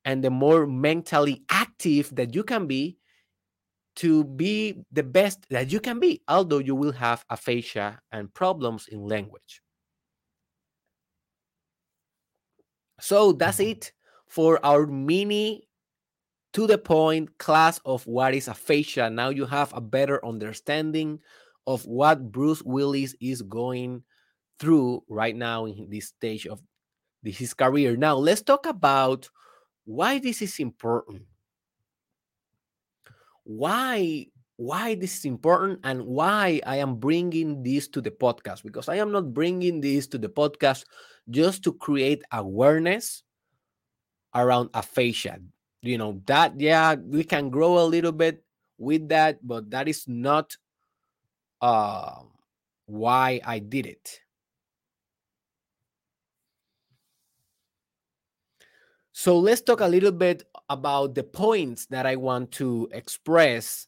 [0.06, 2.98] and the more mentally active that you can be
[3.98, 8.88] to be the best that you can be, although you will have aphasia and problems
[8.88, 9.62] in language.
[13.00, 13.72] So that's mm-hmm.
[13.72, 13.92] it
[14.28, 15.68] for our mini
[16.54, 19.10] to the point class of what is aphasia.
[19.10, 21.20] Now you have a better understanding
[21.68, 24.04] of what Bruce Willis is going
[24.60, 26.62] through right now in this stage of
[27.24, 27.96] his career.
[27.96, 29.30] Now let's talk about
[29.86, 31.24] why this is important
[33.48, 34.28] why
[34.58, 38.96] why this is important and why I am bringing this to the podcast because I
[38.96, 40.84] am not bringing this to the podcast
[41.30, 43.24] just to create awareness
[44.36, 45.40] around aphasia.
[45.82, 48.44] You know, that yeah, we can grow a little bit
[48.78, 50.58] with that, but that is not
[51.62, 52.22] uh
[52.86, 54.22] why I did it.
[59.12, 63.88] So let's talk a little bit about the points that I want to express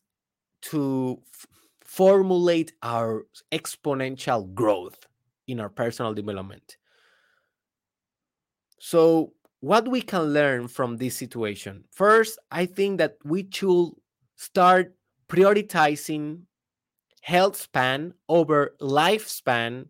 [0.63, 1.47] to f-
[1.81, 5.07] formulate our exponential growth
[5.47, 6.77] in our personal development.
[8.79, 11.83] So, what we can learn from this situation?
[11.91, 13.91] First, I think that we should
[14.37, 14.95] start
[15.27, 16.43] prioritizing
[17.21, 19.87] health span over lifespan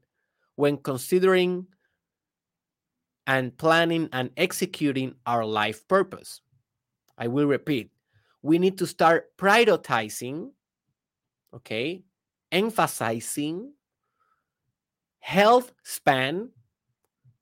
[0.55, 1.67] when considering
[3.27, 6.41] and planning and executing our life purpose.
[7.17, 7.91] I will repeat.
[8.41, 10.51] We need to start prioritizing,
[11.53, 12.03] okay,
[12.51, 13.73] emphasizing
[15.19, 16.49] health span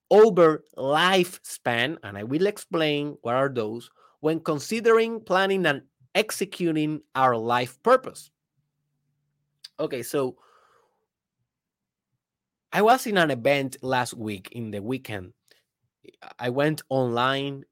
[0.10, 5.84] over lifespan, and I will explain what are those when considering planning and
[6.16, 8.32] executing our life purpose.
[9.80, 10.38] Okay, so
[12.72, 15.34] I was in an event last week in the weekend
[16.40, 17.64] I went online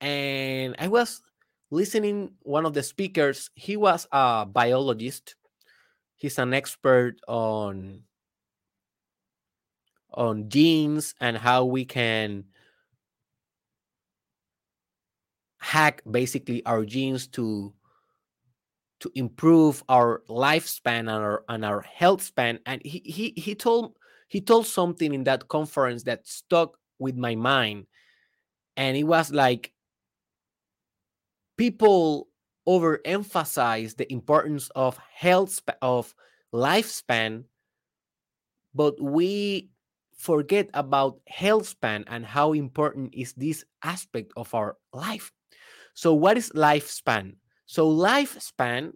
[0.00, 1.22] and I was
[1.70, 3.50] listening one of the speakers.
[3.54, 5.36] He was a biologist.
[6.16, 8.02] He's an expert on
[10.12, 12.44] on genes and how we can
[15.58, 17.72] hack basically our genes to
[19.00, 23.96] to improve our lifespan and our and our health span and he he he told
[24.28, 27.86] he told something in that conference that stuck with my mind
[28.76, 29.72] and it was like
[31.56, 32.28] people
[32.66, 36.14] overemphasize the importance of health of
[36.52, 37.44] lifespan
[38.74, 39.70] but we
[40.16, 45.30] forget about health span and how important is this aspect of our life.
[45.94, 47.36] So what is lifespan
[47.74, 48.92] so lifespan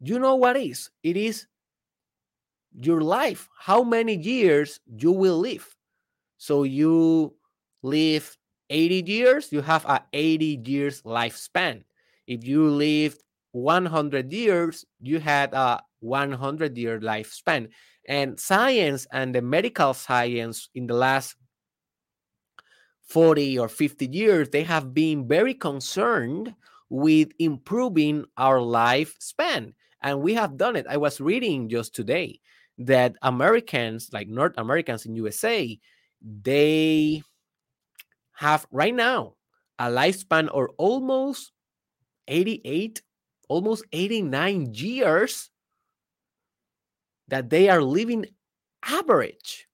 [0.00, 1.46] you know what is it is
[2.78, 5.66] your life how many years you will live
[6.38, 7.34] so you
[7.82, 8.38] live
[8.70, 11.84] 80 years, you have a 80 years lifespan.
[12.26, 17.68] If you lived 100 years, you had a 100 year lifespan.
[18.06, 21.34] And science and the medical science in the last
[23.08, 26.54] 40 or 50 years, they have been very concerned
[26.90, 29.74] with improving our lifespan.
[30.02, 30.86] And we have done it.
[30.88, 32.40] I was reading just today
[32.78, 35.78] that Americans, like North Americans in USA,
[36.22, 37.22] they
[38.32, 39.34] have right now
[39.78, 41.52] a lifespan or almost
[42.28, 43.02] 88
[43.48, 45.50] almost 89 years
[47.28, 48.26] that they are living
[48.84, 49.66] average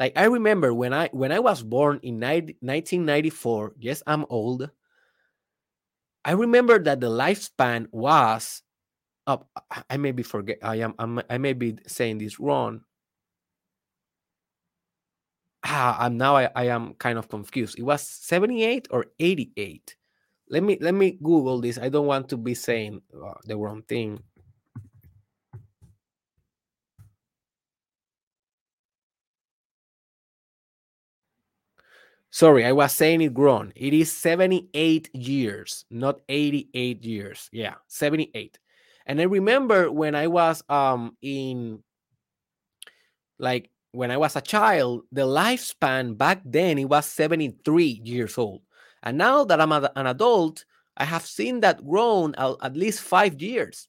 [0.00, 4.70] like i remember when i when i was born in 1994 yes i'm old
[6.24, 8.62] i remember that the lifespan was
[9.26, 9.48] up
[9.90, 12.82] i may be forget i am I'm, i may be saying this wrong
[15.64, 17.78] ah, I'm now I, I am kind of confused.
[17.78, 19.96] It was 78 or 88.
[20.50, 21.78] Let me let me Google this.
[21.78, 24.22] I don't want to be saying uh, the wrong thing.
[32.30, 33.72] Sorry, I was saying it wrong.
[33.74, 37.48] It is 78 years, not 88 years.
[37.52, 38.58] Yeah, 78.
[39.06, 41.82] And I remember when I was um in
[43.38, 48.62] like when I was a child, the lifespan back then it was 73 years old.
[49.02, 50.64] And now that I'm an adult,
[50.96, 53.88] I have seen that grown at least five years.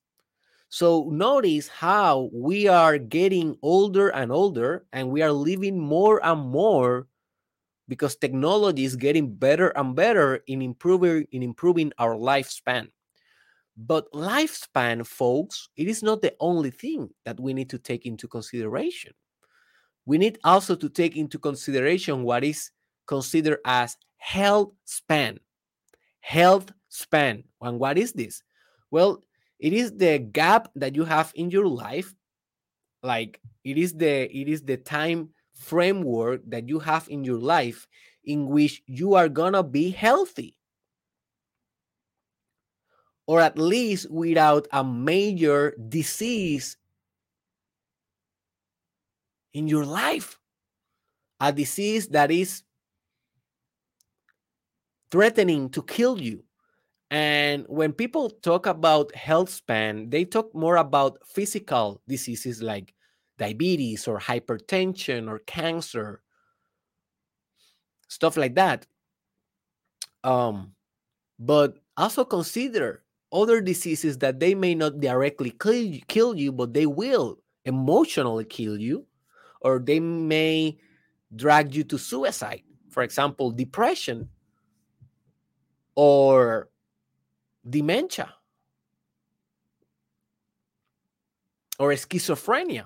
[0.69, 6.39] So notice how we are getting older and older and we are living more and
[6.41, 7.07] more
[7.89, 12.87] because technology is getting better and better in improving in improving our lifespan.
[13.75, 18.27] But lifespan, folks, it is not the only thing that we need to take into
[18.27, 19.13] consideration.
[20.05, 22.71] We need also to take into consideration what is
[23.07, 25.39] considered as health span.
[26.21, 27.43] Health span.
[27.61, 28.43] And what is this?
[28.91, 29.23] Well,
[29.59, 32.13] it is the gap that you have in your life
[33.01, 35.29] like it is the it is the time
[35.59, 37.87] framework that you have in your life
[38.23, 40.55] in which you are gonna be healthy.
[43.27, 46.77] Or at least without a major disease
[49.53, 50.39] in your life.
[51.39, 52.63] A disease that is
[55.11, 56.43] threatening to kill you.
[57.11, 62.93] And when people talk about health span, they talk more about physical diseases like
[63.39, 66.21] diabetes or hypertension or cancer,
[68.07, 68.85] stuff like that.
[70.23, 70.73] Um,
[71.39, 76.73] but also consider other diseases that they may not directly kill you, kill you, but
[76.73, 79.05] they will emotionally kill you,
[79.61, 80.77] or they may
[81.35, 82.63] drag you to suicide.
[82.89, 84.27] For example, depression
[85.95, 86.69] or
[87.69, 88.33] dementia
[91.77, 92.85] or schizophrenia.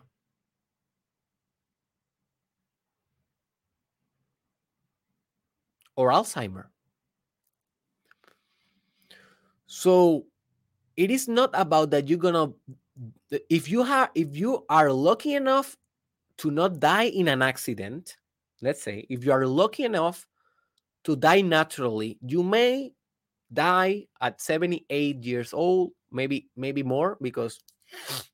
[5.95, 6.65] Or Alzheimer.
[9.67, 10.25] So
[10.97, 12.53] it is not about that you're gonna
[13.49, 15.77] if you have if you are lucky enough
[16.37, 18.17] to not die in an accident,
[18.61, 20.27] let's say if you are lucky enough
[21.03, 22.93] to die naturally, you may
[23.51, 27.59] die at 78 years old, maybe maybe more because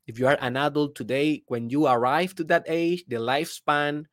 [0.07, 4.05] if you are an adult today, when you arrive to that age, the lifespan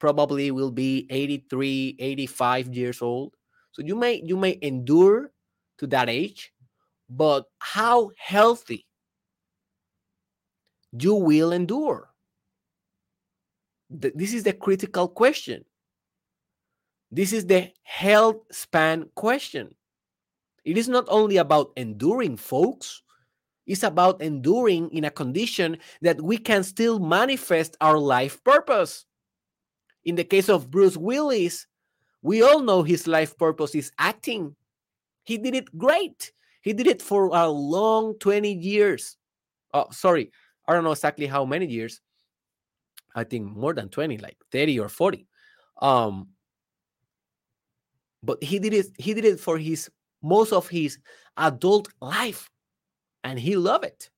[0.00, 3.36] probably will be 83, 85 years old.
[3.72, 5.30] So you may you may endure
[5.78, 6.52] to that age,
[7.08, 8.86] but how healthy
[10.92, 12.10] you will endure?
[13.90, 15.64] This is the critical question.
[17.10, 19.74] This is the health span question.
[20.64, 23.02] It is not only about enduring, folks.
[23.66, 29.06] It's about enduring in a condition that we can still manifest our life purpose.
[30.04, 31.66] In the case of Bruce Willis,
[32.22, 34.54] we all know his life purpose is acting.
[35.24, 36.32] He did it great.
[36.62, 39.16] He did it for a long 20 years.
[39.72, 40.30] Oh, sorry.
[40.66, 42.00] I don't know exactly how many years.
[43.14, 45.26] I think more than 20, like 30 or 40.
[45.80, 46.28] Um,
[48.22, 49.90] but he did it, he did it for his
[50.22, 50.98] most of his
[51.36, 52.50] adult life
[53.24, 54.10] and he loved it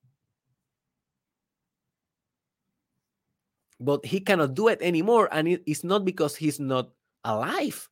[3.84, 6.90] but he cannot do it anymore and it's not because he's not
[7.24, 7.88] alive.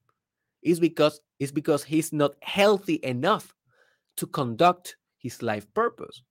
[0.62, 3.54] It's because it's because he's not healthy enough
[4.16, 6.22] to conduct his life purpose.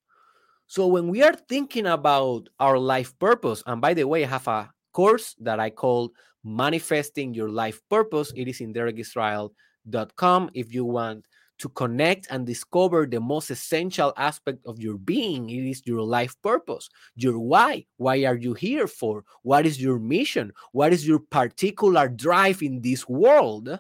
[0.68, 4.48] So when we are thinking about our life purpose and by the way i have
[4.48, 6.12] a course that i call
[6.44, 8.32] manifesting your life purpose.
[8.36, 11.26] It is in derekisrael.com if you want
[11.60, 15.50] to connect and discover the most essential aspect of your being.
[15.50, 17.86] It is your life purpose, your why.
[17.98, 19.24] Why are you here for?
[19.44, 20.54] What is your mission?
[20.72, 23.78] What is your particular drive in this world?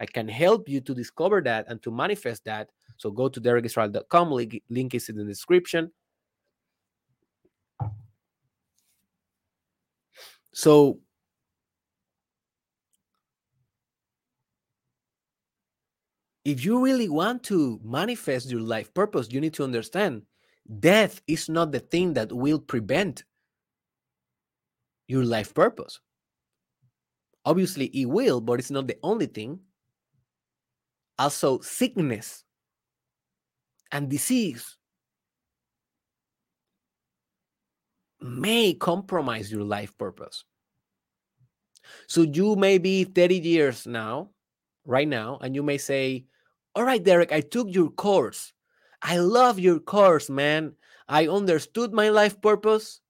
[0.00, 2.70] I can help you to discover that and to manifest that.
[2.96, 4.30] So go to derekisrael.com.
[4.32, 5.92] Link, link is in the description.
[10.52, 10.98] So
[16.44, 20.22] if you really want to manifest your life purpose, you need to understand
[20.78, 23.24] death is not the thing that will prevent
[25.08, 26.00] your life purpose.
[27.44, 29.58] Obviously, it will, but it's not the only thing.
[31.18, 32.44] Also, sickness
[33.92, 34.76] and disease
[38.20, 40.44] may compromise your life purpose.
[42.06, 44.30] So, you may be 30 years now
[44.84, 46.26] right now and you may say,
[46.74, 48.52] All right, Derek, I took your course.
[49.02, 50.74] I love your course, man.
[51.08, 53.00] I understood my life purpose.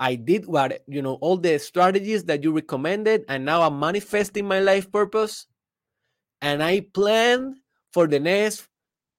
[0.00, 4.46] I did what, you know, all the strategies that you recommended, and now I'm manifesting
[4.46, 5.46] my life purpose.
[6.42, 7.60] And I plan
[7.92, 8.68] for the next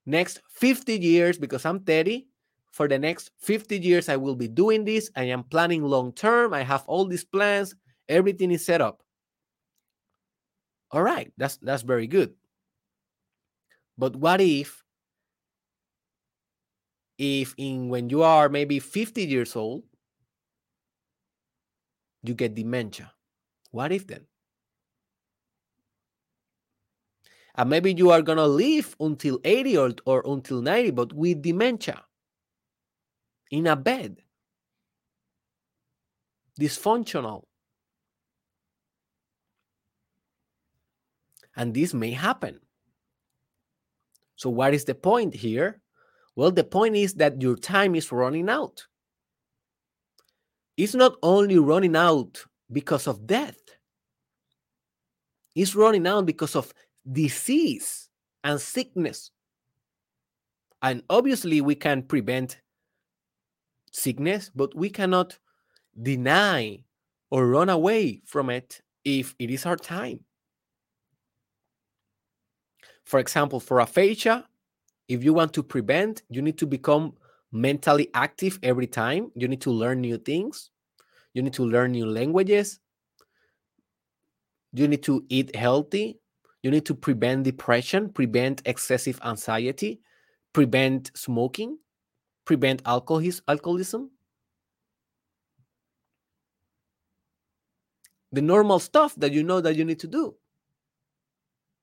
[0.05, 2.27] next 50 years because I'm 30.
[2.71, 5.09] For the next 50 years, I will be doing this.
[5.15, 6.53] I am planning long term.
[6.53, 7.73] I have all these plans.
[8.09, 9.01] Everything is set up.
[10.91, 12.35] All right, that's that's very good.
[13.97, 14.83] But what if
[17.17, 19.83] if in when you are maybe 50 years old
[22.23, 23.13] you get dementia?
[23.71, 24.25] What if then?
[27.55, 31.41] And maybe you are going to live until 80 or, or until 90 but with
[31.41, 32.03] dementia
[33.49, 34.21] in a bed.
[36.59, 37.43] Dysfunctional.
[41.55, 42.59] And this may happen
[44.35, 45.81] so what is the point here
[46.35, 48.85] well the point is that your time is running out
[50.77, 53.57] it's not only running out because of death
[55.55, 56.73] it's running out because of
[57.09, 58.09] disease
[58.43, 59.31] and sickness.
[60.81, 62.59] And obviously, we can prevent
[63.91, 65.39] sickness, but we cannot
[65.99, 66.83] deny
[67.31, 70.19] or run away from it if it is our time.
[73.05, 74.47] For example, for aphasia,
[75.07, 77.13] if you want to prevent, you need to become
[77.51, 79.31] mentally active every time.
[79.35, 80.71] You need to learn new things.
[81.33, 82.79] You need to learn new languages.
[84.73, 86.19] You need to eat healthy.
[86.63, 90.01] You need to prevent depression, prevent excessive anxiety,
[90.51, 91.77] prevent smoking,
[92.45, 94.09] prevent alcoholism.
[98.31, 100.35] The normal stuff that you know that you need to do.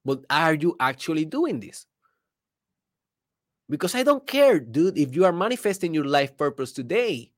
[0.05, 1.85] But are you actually doing this?
[3.69, 7.31] Because I don't care, dude, if you are manifesting your life purpose today,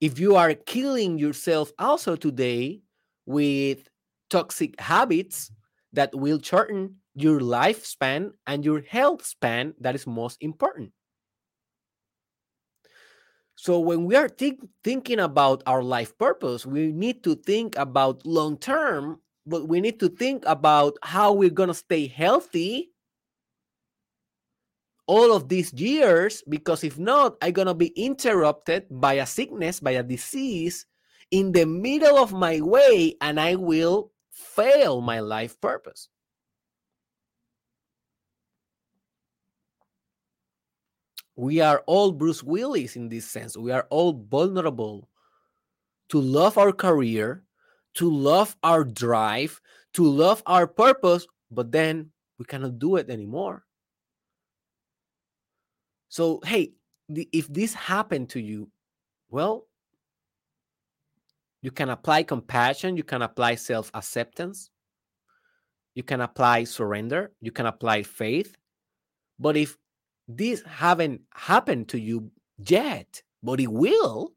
[0.00, 2.82] if you are killing yourself also today
[3.24, 3.88] with
[4.28, 5.52] toxic habits,
[5.92, 10.90] that will shorten your lifespan and your health span that is most important
[13.54, 18.24] so when we are think, thinking about our life purpose we need to think about
[18.24, 22.90] long term but we need to think about how we're going to stay healthy
[25.06, 29.80] all of these years because if not i'm going to be interrupted by a sickness
[29.80, 30.86] by a disease
[31.32, 36.08] in the middle of my way and i will fail my life purpose.
[41.36, 43.56] We are all Bruce Willis in this sense.
[43.56, 45.08] We are all vulnerable
[46.10, 47.42] to love our career,
[47.94, 49.60] to love our drive,
[49.94, 53.64] to love our purpose, but then we cannot do it anymore.
[56.08, 56.72] So, hey,
[57.08, 58.68] if this happened to you,
[59.30, 59.66] well,
[61.62, 64.70] you can apply compassion, you can apply self acceptance,
[65.94, 68.56] you can apply surrender, you can apply faith.
[69.38, 69.76] But if
[70.28, 74.32] this haven't happened to you yet, but it will,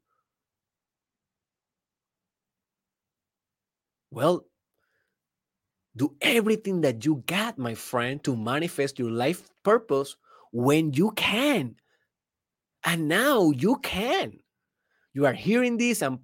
[4.10, 4.46] well,
[5.96, 10.16] do everything that you got, my friend, to manifest your life purpose
[10.52, 11.76] when you can.
[12.84, 14.38] And now you can.
[15.14, 16.18] You are hearing this and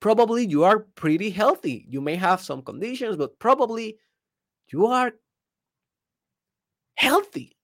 [0.00, 1.86] probably you are pretty healthy.
[1.88, 3.96] You may have some conditions, but probably
[4.70, 5.12] you are
[6.94, 7.56] healthy.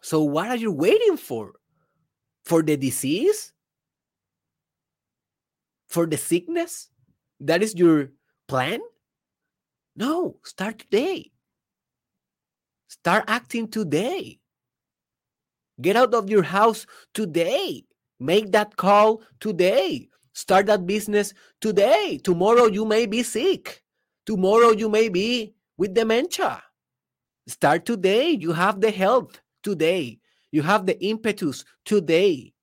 [0.00, 1.52] So, what are you waiting for?
[2.44, 3.52] For the disease?
[5.88, 6.88] For the sickness?
[7.40, 8.10] That is your
[8.48, 8.80] plan?
[9.96, 11.30] No, start today.
[12.88, 14.40] Start acting today.
[15.80, 17.84] Get out of your house today.
[18.18, 20.08] Make that call today.
[20.32, 22.18] Start that business today.
[22.22, 23.82] Tomorrow you may be sick.
[24.26, 26.62] Tomorrow you may be with dementia.
[27.46, 28.30] Start today.
[28.30, 30.18] You have the health today.
[30.50, 32.54] You have the impetus today.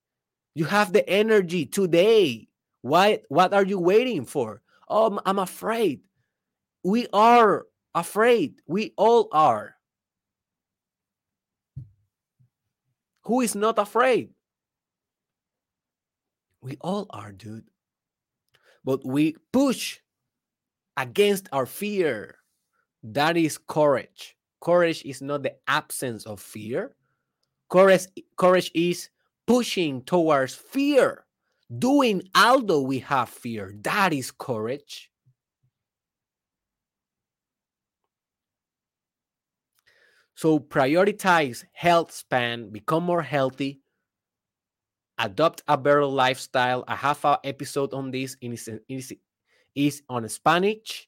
[0.53, 2.47] You have the energy today.
[2.82, 4.61] Why what are you waiting for?
[4.88, 6.01] Oh, I'm afraid.
[6.83, 8.61] We are afraid.
[8.67, 9.75] We all are.
[13.23, 14.29] Who is not afraid?
[16.61, 17.69] We all are, dude.
[18.83, 19.99] But we push
[20.97, 22.38] against our fear.
[23.03, 24.36] That is courage.
[24.61, 26.95] Courage is not the absence of fear.
[27.69, 28.07] Courage,
[28.38, 29.09] courage is
[29.47, 31.24] pushing towards fear,
[31.70, 33.74] doing although we have fear.
[33.82, 35.11] That is courage.
[40.36, 43.80] So prioritize health span, become more healthy,
[45.18, 46.84] adopt a better lifestyle.
[46.88, 48.36] I have an episode on this.
[48.41, 48.70] Is
[49.74, 51.07] is on Spanish.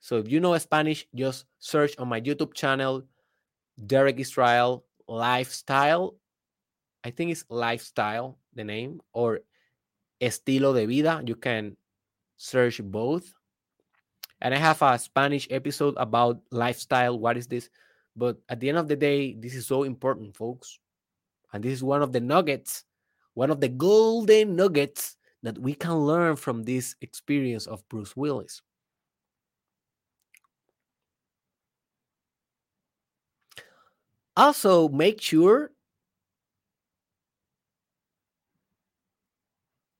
[0.00, 3.02] So if you know Spanish, just search on my YouTube channel,
[3.86, 6.16] Derek Israel Lifestyle.
[7.04, 9.40] I think it's Lifestyle, the name, or
[10.20, 11.22] Estilo de Vida.
[11.24, 11.76] You can
[12.36, 13.32] search both.
[14.40, 17.18] And I have a Spanish episode about lifestyle.
[17.18, 17.68] What is this?
[18.16, 20.78] But at the end of the day, this is so important, folks.
[21.52, 22.84] And this is one of the nuggets,
[23.34, 28.62] one of the golden nuggets that we can learn from this experience of Bruce Willis.
[34.36, 35.70] Also, make sure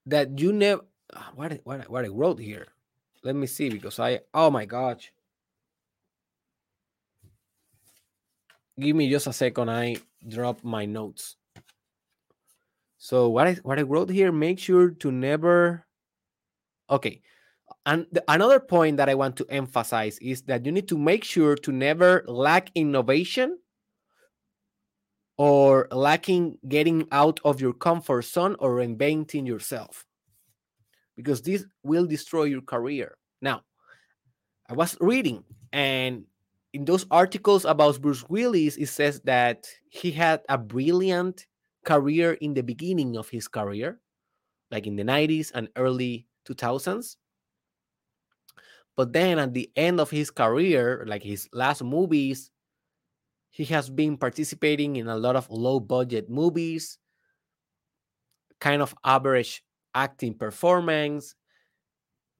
[0.07, 0.83] that you never
[1.15, 2.69] ah, what what what I wrote here.
[3.23, 5.13] Let me see because I oh my gosh.
[8.79, 9.71] Give me just a second.
[9.71, 9.97] I
[10.27, 11.37] drop my notes.
[12.99, 15.87] So what I what I wrote here, make sure to never
[16.89, 17.23] okay.
[17.87, 21.25] And the, another point that I want to emphasize is that you need to make
[21.25, 23.59] sure to never lack innovation
[25.41, 30.05] or lacking getting out of your comfort zone or reinventing yourself
[31.17, 33.17] because this will destroy your career.
[33.41, 33.63] Now,
[34.69, 36.25] I was reading and
[36.75, 41.47] in those articles about Bruce Willis, it says that he had a brilliant
[41.87, 43.99] career in the beginning of his career,
[44.71, 47.17] like in the 90s and early 2000s.
[48.95, 52.51] But then at the end of his career, like his last movies,
[53.51, 56.99] he has been participating in a lot of low budget movies,
[58.61, 61.35] kind of average acting performance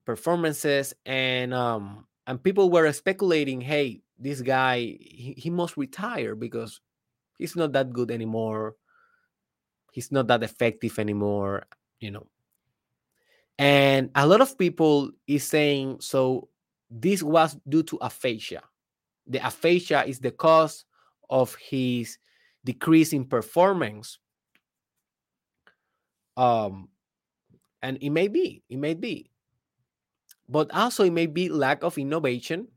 [0.05, 6.79] performances and um and people were speculating hey this guy he, he must retire because
[7.37, 8.75] he's not that good anymore.
[9.91, 11.63] He's not that effective anymore
[11.99, 12.27] you know.
[13.59, 16.49] And a lot of people is saying so
[16.89, 18.63] this was due to aphasia.
[19.27, 20.85] The aphasia is the cause
[21.31, 22.17] of his
[22.63, 24.19] decrease in performance
[26.37, 26.89] um
[27.81, 29.29] and it may be it may be.
[30.47, 32.67] But also it may be lack of innovation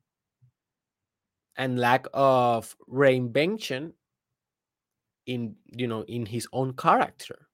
[1.57, 3.92] and lack of reinvention
[5.26, 7.48] in you know in his own character.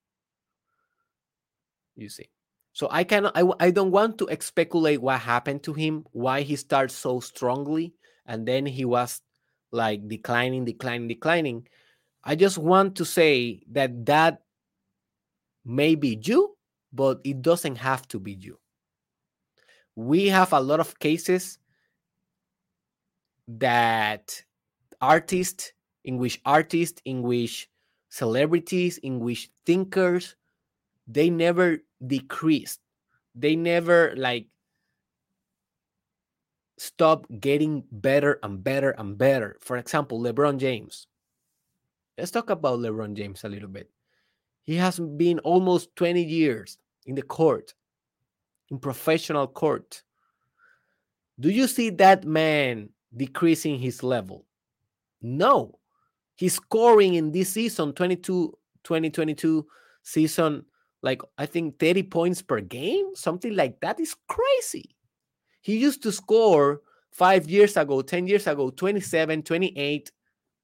[1.95, 2.29] You see?
[2.73, 6.93] So i cannot I don't want to speculate what happened to him why he started
[6.93, 7.93] so strongly
[8.25, 9.21] and then he was
[9.71, 11.67] like declining declining declining
[12.23, 14.41] i just want to say that that
[15.65, 16.55] may be you
[16.93, 18.59] but it doesn't have to be you.
[19.95, 21.59] We have a lot of cases
[23.47, 24.43] that
[25.01, 27.69] artists in which artists in which
[28.09, 30.35] celebrities in which thinkers
[31.07, 32.79] they never decreased.
[33.35, 34.47] They never like
[36.81, 39.55] stop getting better and better and better.
[39.61, 41.05] For example lebron james.
[42.17, 43.91] Let's talk about lebron james a little bit.
[44.63, 47.75] He has been almost 20 years in the court
[48.71, 50.01] in professional court.
[51.39, 54.47] Do you see that man decreasing his level?
[55.21, 55.77] No.
[56.35, 59.67] He's scoring in this season 22 2022
[60.01, 60.65] season
[61.03, 63.13] like i think 30 points per game?
[63.13, 64.95] Something like that is crazy
[65.61, 66.81] he used to score
[67.11, 70.11] 5 years ago 10 years ago 27 28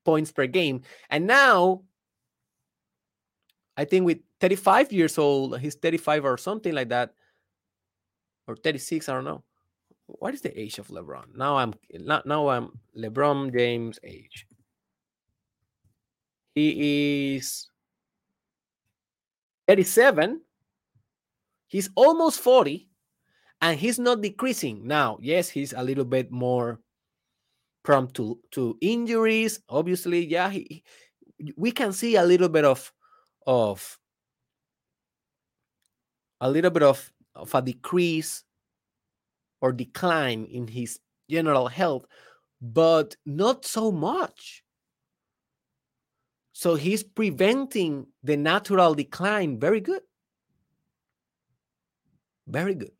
[0.06, 0.82] points per game.
[1.10, 1.84] And now
[3.76, 7.14] i think with 35 years old he's 35 or something like that
[8.48, 9.44] or 36 i don't know.
[10.08, 11.36] What is the age of lebron?
[11.36, 11.74] Now i'm
[12.26, 14.48] now i'm lebron james age.
[16.56, 17.68] He is
[19.68, 20.42] 37
[21.68, 22.87] he's almost 40
[23.62, 24.86] and he's not decreasing.
[24.86, 26.80] Now yes he's a little bit more
[27.84, 30.26] prone to to injuries obviously.
[30.26, 30.84] Yeah he,
[31.56, 32.92] we can see a little bit of
[33.46, 33.98] of
[36.42, 38.44] a little bit of, of a decrease
[39.62, 41.00] or decline in his
[41.30, 42.06] general health
[42.62, 44.64] but not so much.
[46.54, 49.60] So he's preventing the natural decline.
[49.60, 50.02] Very good.
[52.48, 52.97] Very good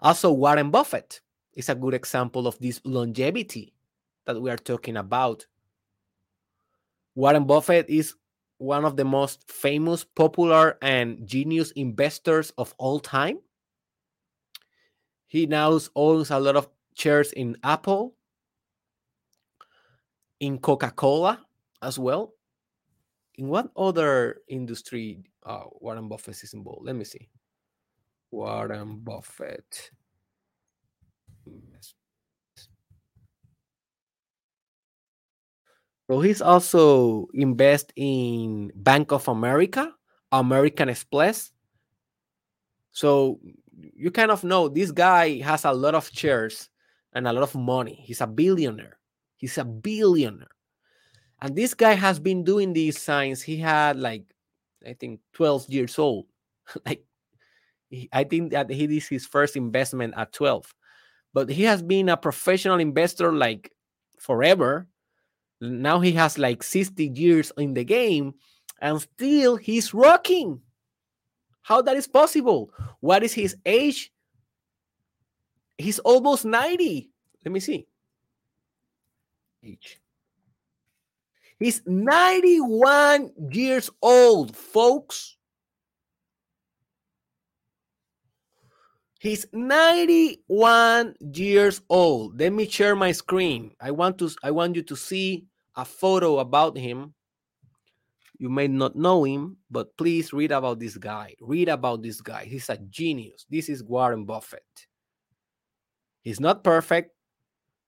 [0.00, 1.20] also warren buffett
[1.54, 3.74] is a good example of this longevity
[4.26, 5.46] that we are talking about.
[7.14, 8.14] Warren buffett is
[8.58, 13.38] one of the most famous popular and genius investors of all time.
[15.26, 18.14] He now owns a lot of shares in apple
[20.40, 21.44] in coca-cola
[21.82, 22.34] as well.
[23.34, 26.86] In what other industry uh, warren buffett is involved?
[26.86, 27.28] Let me see
[28.30, 29.90] warren buffett.
[36.10, 39.92] So he's also invest in bank of america
[40.32, 41.52] american express.
[42.90, 43.40] So
[43.94, 46.68] you kind of know this guy has a lot of shares
[47.12, 48.02] and a lot of money.
[48.04, 48.98] He's a billionaire.
[49.36, 50.48] He's a billionaire.
[51.40, 53.42] And this guy has been doing these signs.
[53.42, 54.24] He had like,
[54.86, 56.26] I think, 12 years old.
[56.86, 57.04] like,
[58.12, 60.74] I think that he did his first investment at 12.
[61.32, 63.72] But he has been a professional investor like
[64.18, 64.86] forever.
[65.60, 68.34] Now he has like 60 years in the game
[68.80, 70.60] and still he's rocking.
[71.62, 72.70] How that is possible?
[73.00, 74.12] What is his age?
[75.76, 77.10] He's almost 90.
[77.44, 77.86] Let me see.
[79.64, 80.00] Age.
[81.58, 85.37] He's 91 years old, folks.
[89.18, 92.38] He's 91 years old.
[92.38, 93.72] Let me share my screen.
[93.80, 97.14] I want to I want you to see a photo about him.
[98.38, 101.34] You may not know him, but please read about this guy.
[101.40, 102.44] Read about this guy.
[102.44, 103.44] He's a genius.
[103.50, 104.86] This is Warren Buffett.
[106.22, 107.10] He's not perfect.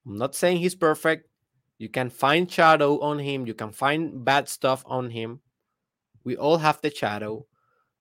[0.04, 1.28] I'm not saying he's perfect.
[1.78, 3.46] You can find shadow on him.
[3.46, 5.40] You can find bad stuff on him.
[6.24, 7.46] We all have the shadow.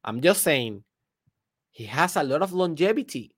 [0.03, 0.83] I'm just saying
[1.71, 3.35] he has a lot of longevity.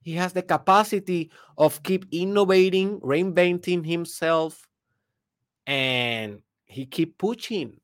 [0.00, 4.66] He has the capacity of keep innovating, reinventing himself,
[5.66, 7.80] and he keep pushing.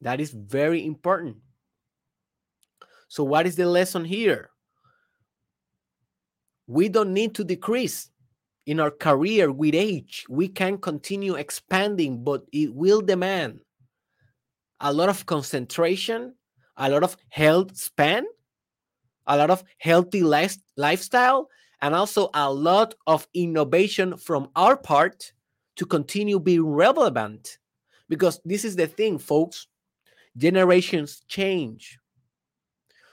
[0.00, 1.38] That is very important.
[3.08, 4.50] So, what is the lesson here?
[6.68, 8.08] We don't need to decrease
[8.66, 10.24] in our career with age.
[10.28, 13.60] We can continue expanding, but it will demand
[14.78, 16.34] a lot of concentration,
[16.76, 18.24] a lot of health span,
[19.30, 21.48] a lot of healthy life, lifestyle,
[21.80, 25.32] and also a lot of innovation from our part
[25.76, 27.58] to continue being relevant.
[28.10, 29.68] Because this is the thing, folks
[30.36, 31.98] generations change.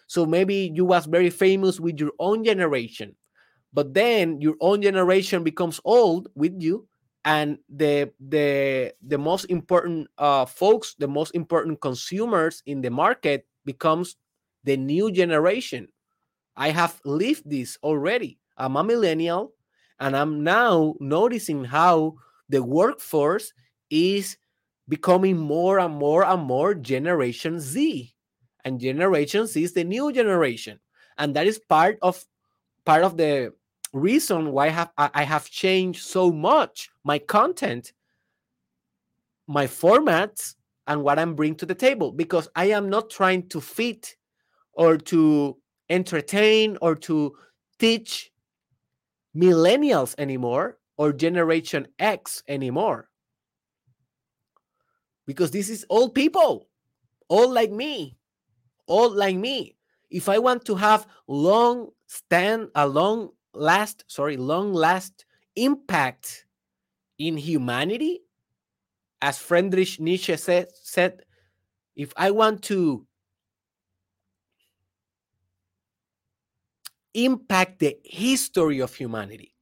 [0.07, 3.15] So maybe you was very famous with your own generation,
[3.73, 6.87] but then your own generation becomes old with you,
[7.25, 13.45] and the the the most important uh, folks, the most important consumers in the market
[13.65, 14.15] becomes
[14.63, 15.89] the new generation.
[16.57, 18.39] I have lived this already.
[18.57, 19.53] I'm a millennial,
[19.99, 22.15] and I'm now noticing how
[22.49, 23.53] the workforce
[23.89, 24.37] is
[24.89, 28.13] becoming more and more and more Generation Z.
[28.65, 30.79] And Generation Z is the new generation.
[31.17, 32.25] And that is part of
[32.85, 33.53] part of the
[33.93, 37.93] reason why I have I have changed so much my content,
[39.47, 40.55] my formats,
[40.87, 44.15] and what I'm bringing to the table because I am not trying to fit
[44.73, 45.57] or to
[45.89, 47.35] entertain or to
[47.79, 48.31] teach
[49.35, 53.09] millennials anymore or generation X anymore
[55.27, 56.69] because this is all people,
[57.27, 58.17] all like me,
[58.87, 59.75] all like me.
[60.09, 65.25] If I want to have long stand, a long last, sorry, long last
[65.57, 66.45] impact
[67.19, 68.21] in humanity,
[69.21, 71.21] as Friedrich Nietzsche said, said
[71.95, 73.05] if I want to
[77.17, 79.53] impact the history of humanity,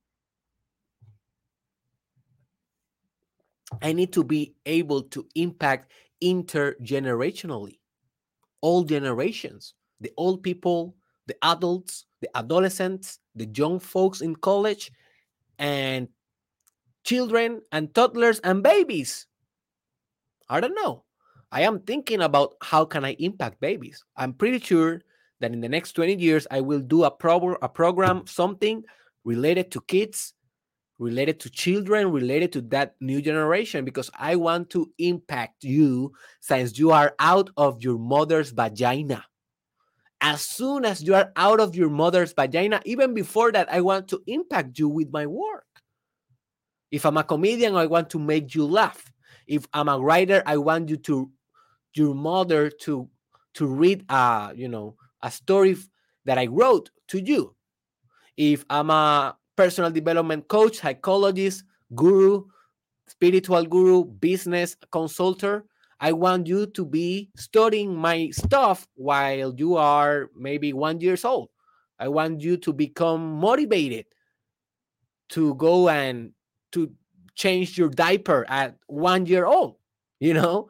[3.81, 5.91] I need to be able to impact
[6.23, 7.79] intergenerationally,
[8.61, 10.95] all generations, the old people,
[11.27, 14.91] the adults, the adolescents, the young folks in college,
[15.57, 16.09] and
[17.05, 19.27] children and toddlers and babies.
[20.49, 21.05] I don't know.
[21.51, 24.03] I am thinking about how can I impact babies.
[24.17, 25.01] I'm pretty sure
[25.39, 28.83] that in the next 20 years I will do a pro- a program something
[29.23, 30.33] related to kids
[30.97, 36.77] related to children, related to that new generation, because I want to impact you since
[36.77, 39.25] you are out of your mother's vagina.
[40.21, 44.07] As soon as you are out of your mother's vagina, even before that, I want
[44.09, 45.65] to impact you with my work.
[46.91, 49.11] If I'm a comedian, I want to make you laugh.
[49.47, 51.29] If I'm a writer, I want you to
[51.93, 53.09] your mother to
[53.55, 54.95] to read a you know
[55.25, 55.75] a story
[56.25, 57.55] that I wrote to you.
[58.37, 61.63] If I'm a personal development coach, psychologist,
[61.95, 62.45] guru,
[63.07, 65.63] spiritual guru, business consultant.
[65.99, 71.49] I want you to be studying my stuff while you are maybe one years old.
[71.99, 74.05] I want you to become motivated
[75.29, 76.31] to go and
[76.73, 76.91] to
[77.35, 79.77] change your diaper at one year old.
[80.19, 80.69] You know,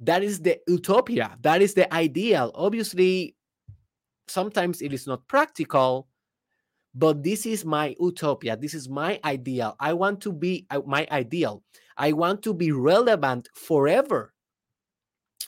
[0.00, 1.36] that is the utopia.
[1.42, 2.52] That is the ideal.
[2.54, 3.34] Obviously,
[4.30, 6.08] sometimes it is not practical
[6.94, 8.56] but this is my utopia.
[8.56, 9.76] This is my ideal.
[9.78, 11.62] I want to be uh, my ideal.
[11.96, 14.34] I want to be relevant forever.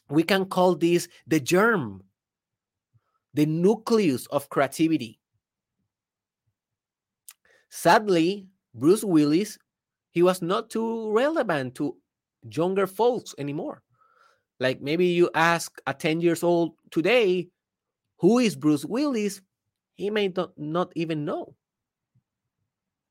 [0.08, 2.04] We can call this the germ
[3.34, 5.18] the nucleus of creativity.
[7.70, 9.58] Sadly bruce willis
[10.12, 11.96] he was not too relevant to
[12.50, 13.82] younger folks anymore.
[14.60, 17.48] Like maybe you ask a 10 years old today,
[18.22, 19.40] who is Bruce Willis?
[19.94, 21.54] He may not, even know.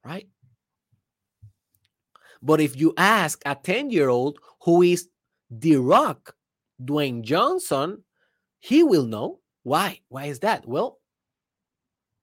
[0.05, 0.27] Right?
[2.41, 5.09] But if you ask a 10 year old who is
[5.51, 6.33] The Rock,
[6.81, 8.03] Dwayne Johnson,
[8.59, 9.41] he will know.
[9.63, 9.99] Why?
[10.07, 10.65] Why is that?
[10.65, 10.99] Well,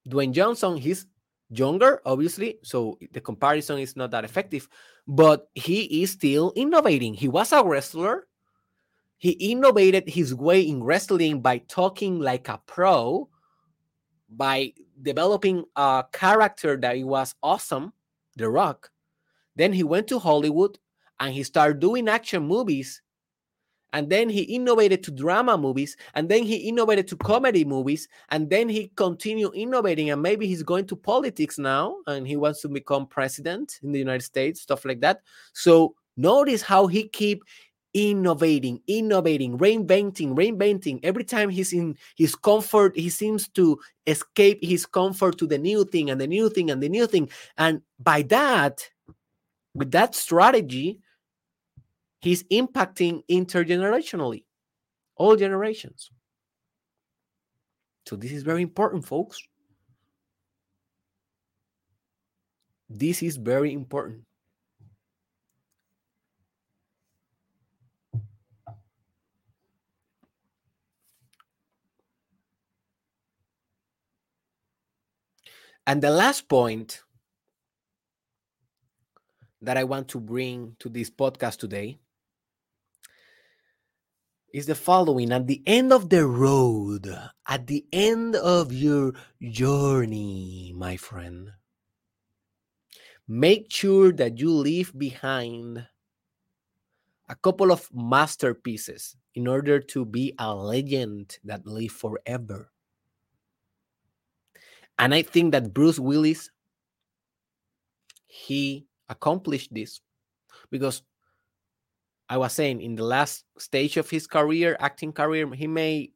[0.08, 1.06] Dwayne Johnson, he's
[1.50, 4.66] younger, obviously, so the comparison is not that effective,
[5.06, 7.12] but he is still innovating.
[7.12, 8.27] He was a wrestler.
[9.18, 13.28] He innovated his way in wrestling by talking like a pro,
[14.30, 17.92] by developing a character that was awesome,
[18.36, 18.90] The Rock.
[19.56, 20.78] Then he went to Hollywood
[21.18, 23.02] and he started doing action movies.
[23.94, 25.96] And then he innovated to drama movies.
[26.14, 28.06] And then he innovated to comedy movies.
[28.28, 32.60] And then he continued innovating and maybe he's going to politics now and he wants
[32.62, 35.22] to become president in the united states stuff like that.
[35.54, 37.42] So notice how he keep
[37.94, 44.84] innovating innovating reinventing reinventing every time he's in his comfort he seems to escape his
[44.84, 48.20] comfort to the new thing and the new thing and the new thing and by
[48.22, 48.88] that
[49.74, 51.00] with that strategy
[52.20, 54.44] he's impacting intergenerationally,
[55.16, 56.10] all generations.
[58.06, 59.40] So this is very important, folks.
[62.88, 64.24] This is very important.
[75.88, 77.00] And the last point
[79.62, 81.98] that I want to bring to this podcast today
[84.52, 87.08] is the following at the end of the road,
[87.48, 91.52] at the end of your journey, my friend,
[93.26, 95.86] make sure that you leave behind
[97.30, 102.70] a couple of masterpieces in order to be a legend that live forever.
[104.98, 106.50] And I think that Bruce Willis
[108.26, 110.00] he accomplished this
[110.70, 111.02] because
[112.28, 116.12] I was saying in the last stage of his career, acting career, he may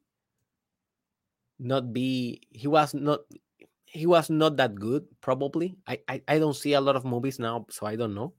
[1.59, 3.21] not be he was not
[3.85, 5.75] he was not that good probably.
[5.87, 8.33] I, I i don't see a lot of movies now so i don't know.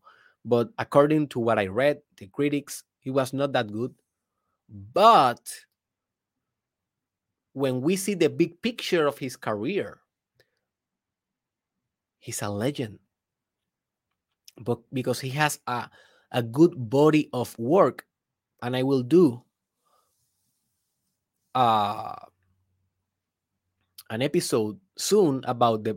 [0.44, 3.94] But according to what i read the critics he was not that good.
[4.68, 5.40] But
[7.54, 10.00] when we see the big picture of his career
[12.24, 12.98] he's a legend.
[14.56, 15.90] But because he has a
[16.32, 18.06] a good body of work
[18.60, 19.40] and i will do
[21.54, 22.16] uh,
[24.10, 25.94] an episode soon about the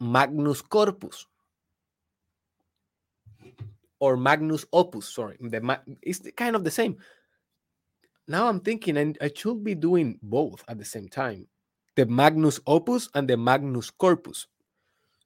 [0.00, 1.26] magnus corpus.
[4.00, 5.36] Or magnus opus sorry.
[5.40, 5.60] The
[6.02, 6.98] it's kind of the same.
[8.26, 11.46] Now i'm thinking and i should be doing both at the same time
[11.98, 14.46] the magnus opus and the magnus corpus.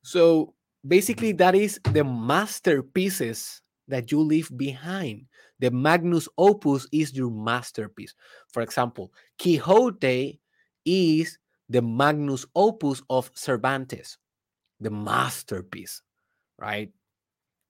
[0.01, 0.55] So
[0.89, 1.45] basically mm-hmm.
[1.45, 5.27] that is the masterpieces that you leave behind.
[5.61, 8.15] The magnus opus is your masterpiece.
[8.49, 10.41] For example quixote
[10.87, 14.17] is the magnus opus of cervantes
[14.81, 16.01] the masterpiece
[16.59, 16.91] right?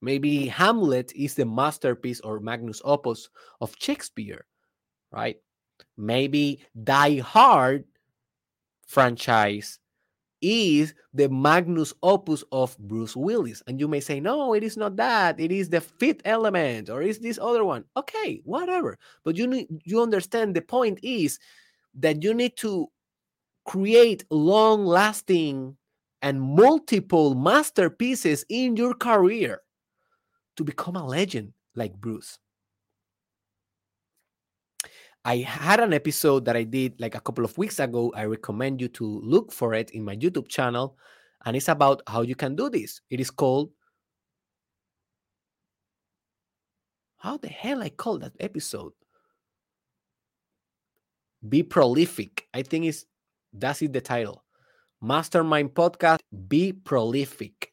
[0.01, 3.29] Maybe hamlet is the masterpiece or magnus opus
[3.61, 4.47] of shakespeare
[5.11, 5.39] right?
[5.97, 7.85] Maybe die hard
[8.93, 9.79] franchise
[10.43, 13.63] is the magnus opus of Bruce Willis.
[13.67, 15.41] And you may say, no, it is not that.
[15.41, 17.85] It is the fifth element or is this other one.
[17.97, 18.99] Okay, whatever.
[19.25, 21.39] But you need you understand the point is
[21.95, 22.89] that you need to
[23.65, 25.77] create long lasting
[26.21, 29.61] and multiple masterpieces in your career
[30.57, 32.39] to become a legend like Bruce.
[35.25, 38.13] I had an episode that I did like a couple of weeks ago.
[38.17, 40.97] I recommend you to look for it in my YouTube channel.
[41.45, 43.01] And it's about how you can do this.
[43.11, 43.71] It is called
[47.19, 48.93] How the hell I call that episode?
[51.49, 52.49] Be prolific.
[52.53, 53.05] I think is
[53.53, 54.43] that's it the title.
[55.01, 56.19] Mastermind podcast
[56.49, 57.73] Be prolific.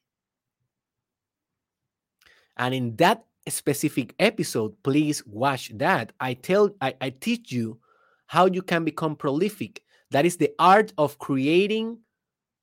[2.57, 6.11] And in that specific episode, please watch that.
[6.19, 7.79] I tell I, I teach you
[8.27, 9.83] how you can become prolific.
[10.11, 11.99] That is the art of creating,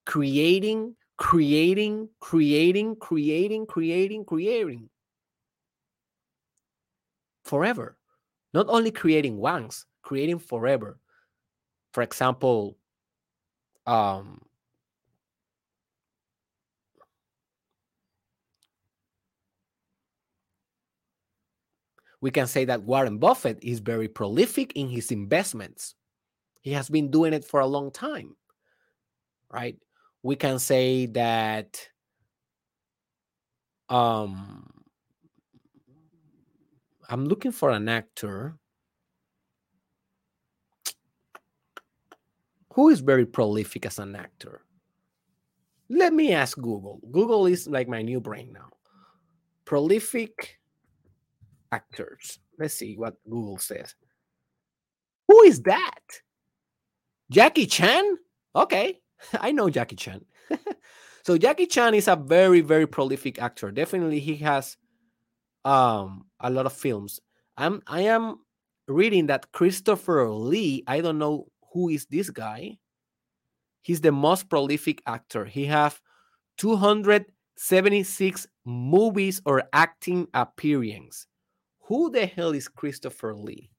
[0.05, 4.89] creating, creating, creating, creating, creating, creating
[7.45, 7.97] forever.
[8.53, 10.99] Not only creating once, creating forever.
[11.93, 12.77] For example,
[13.87, 14.43] um,
[22.21, 25.95] We can say that Warren Buffett is very prolific in his investments.
[26.63, 28.37] He has been doing it for a long time,
[29.53, 29.77] right?
[30.23, 31.89] We can say that
[33.89, 34.69] um
[37.09, 38.59] I'm looking for an actor
[42.73, 44.63] who is very prolific as an actor.
[45.89, 47.01] Let me ask Google.
[47.13, 48.71] Google is like my new brain now.
[49.65, 50.59] Prolific
[51.73, 52.39] actors.
[52.59, 53.95] Let's see what Google says.
[55.29, 56.01] Who is that?
[57.31, 58.19] Jackie Chan?
[58.55, 59.01] Okay,
[59.41, 60.25] I know Jackie Chan.
[61.25, 63.71] so Jackie Chan is a very very prolific actor.
[63.71, 64.77] Definitely he has
[65.65, 67.21] um a lot of films.
[67.57, 68.39] I'm I am
[68.89, 72.79] reading that Christopher Lee, I don't know who is this guy.
[73.83, 75.45] He's the most prolific actor.
[75.45, 76.01] He have
[76.59, 81.27] 276 movies or acting appearance.
[81.87, 83.71] Who the hell is Christopher Lee?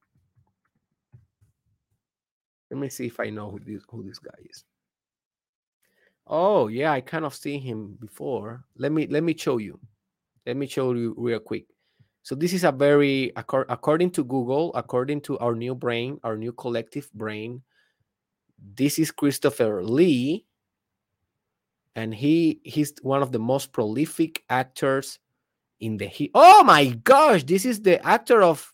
[2.70, 4.64] Let me see if I know who this, who this guy is.
[6.26, 8.64] Oh yeah, I kind of seen him before.
[8.76, 9.78] Let me let me show you.
[10.46, 11.66] Let me show you real quick.
[12.22, 16.52] So this is a very according to Google, according to our new brain, our new
[16.52, 17.62] collective brain.
[18.74, 20.44] This is Christopher Lee,
[21.94, 25.18] and he he's one of the most prolific actors
[25.80, 26.30] in the he.
[26.34, 28.72] Oh my gosh, this is the actor of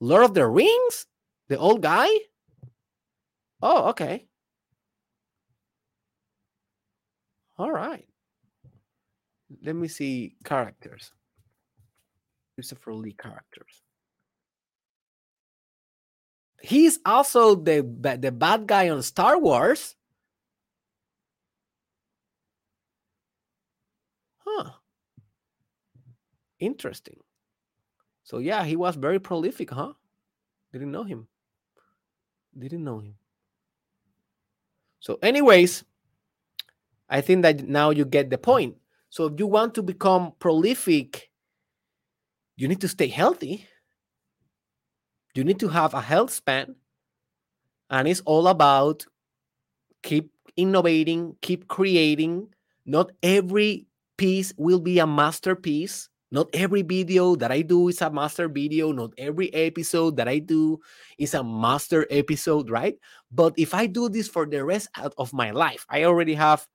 [0.00, 1.06] Lord of the Rings,
[1.48, 2.08] the old guy.
[3.60, 4.26] Oh, okay.
[7.58, 8.06] All right.
[9.64, 11.10] Let me see characters.
[12.54, 13.82] Christopher Lee characters.
[16.60, 17.82] He's also the
[18.20, 19.94] the bad guy on Star Wars.
[24.44, 24.70] Huh.
[26.60, 27.20] Interesting.
[28.24, 29.92] So yeah, he was very prolific, huh?
[30.72, 31.28] Didn't know him.
[32.58, 33.14] Didn't know him.
[35.00, 35.84] So, anyways,
[37.08, 38.76] I think that now you get the point.
[39.10, 41.30] So, if you want to become prolific,
[42.56, 43.66] you need to stay healthy.
[45.34, 46.74] You need to have a health span.
[47.90, 49.06] And it's all about
[50.02, 52.48] keep innovating, keep creating.
[52.84, 53.86] Not every
[54.16, 56.08] piece will be a masterpiece.
[56.30, 58.92] Not every video that I do is a master video.
[58.92, 60.78] Not every episode that I do
[61.16, 62.98] is a master episode, right?
[63.32, 66.66] But if I do this for the rest of my life, I already have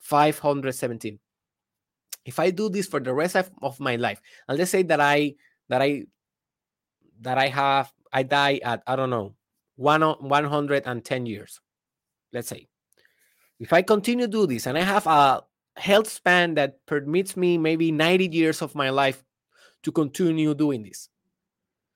[0.00, 1.18] 517.
[2.24, 5.34] If I do this for the rest of my life, and let's say that I
[5.68, 6.04] that I
[7.20, 9.34] that I have I die at I don't know
[9.76, 11.60] one 110 years,
[12.32, 12.66] let's say.
[13.60, 15.42] If I continue to do this and I have a
[15.78, 19.24] health span that permits me maybe 90 years of my life
[19.82, 21.08] to continue doing this.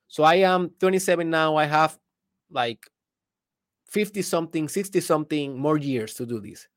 [0.07, 1.55] So I am 27 now.
[1.55, 1.97] I have
[2.49, 2.85] like
[3.89, 6.67] 50 something, 60 something more years to do this.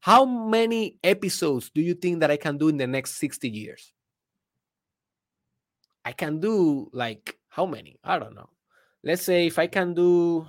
[0.00, 3.92] How many episodes do you think that I can do in the next 60 years?
[6.04, 7.98] I can do like how many?
[8.04, 8.50] I don't know.
[9.02, 10.46] Let's say if I can do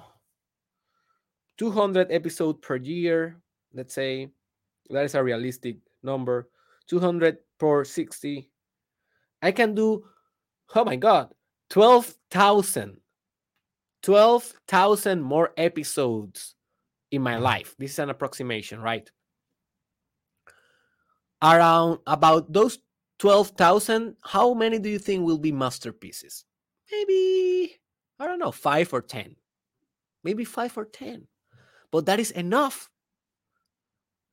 [1.58, 3.38] 200 episodes per year,
[3.74, 4.30] let's say
[4.90, 6.50] that is a realistic number
[6.88, 8.50] 200 per 60
[9.42, 10.06] i can do
[10.76, 11.34] oh my god
[11.70, 12.98] 12000
[14.06, 16.54] 12,000 more episodes
[17.10, 17.74] in my life.
[17.80, 19.10] This is an approximation right?
[21.42, 22.78] Around about those
[23.18, 26.46] 12,000 how many do you think will be masterpieces?
[26.92, 27.80] Maybe
[28.20, 29.36] i don't know 5 or 10
[30.24, 31.28] maybe 5 or 10
[31.92, 32.90] but that is enough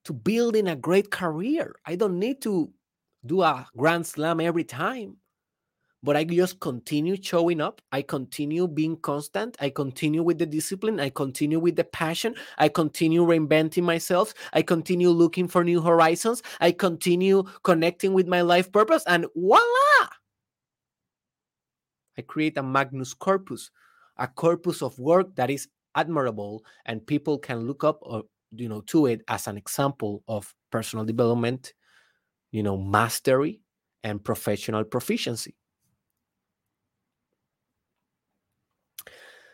[0.04, 1.74] to building a great career.
[1.86, 2.70] I don't need to
[3.24, 5.16] do a grand slam every time,
[6.02, 7.80] but I just continue showing up.
[7.92, 9.56] I continue being constant.
[9.60, 10.98] I continue with the discipline.
[10.98, 12.34] I continue with the passion.
[12.58, 14.34] I continue reinventing myself.
[14.52, 16.42] I continue looking for new horizons.
[16.60, 20.08] I continue connecting with my life purpose, and voila!
[22.18, 23.70] I create a magnus corpus,
[24.16, 28.24] a corpus of work that is admirable and people can look up or
[28.54, 31.72] you know to it as an example of personal development
[32.50, 33.60] you know mastery
[34.04, 35.54] and professional proficiency.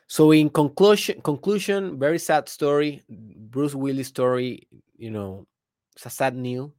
[0.07, 5.47] So in conclusion conclusion very sad story bruce willis story you know
[5.95, 6.71] it's a sad news.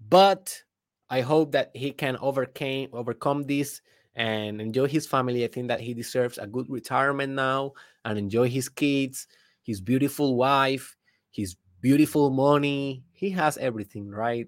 [0.00, 0.62] But
[1.10, 3.80] i hope that he can overcame overcome this
[4.14, 5.44] and enjoy his family.
[5.44, 7.72] I think that he deserves a good retirement now
[8.04, 9.26] and enjoy his kids
[9.66, 10.96] his beautiful wife,
[11.32, 13.02] his beautiful money.
[13.12, 14.46] He has everything, right?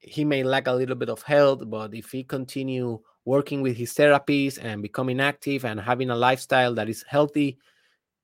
[0.00, 3.94] He may lack a little bit of health, but if he continue working with his
[3.94, 7.58] therapies and becoming active and having a lifestyle that is healthy,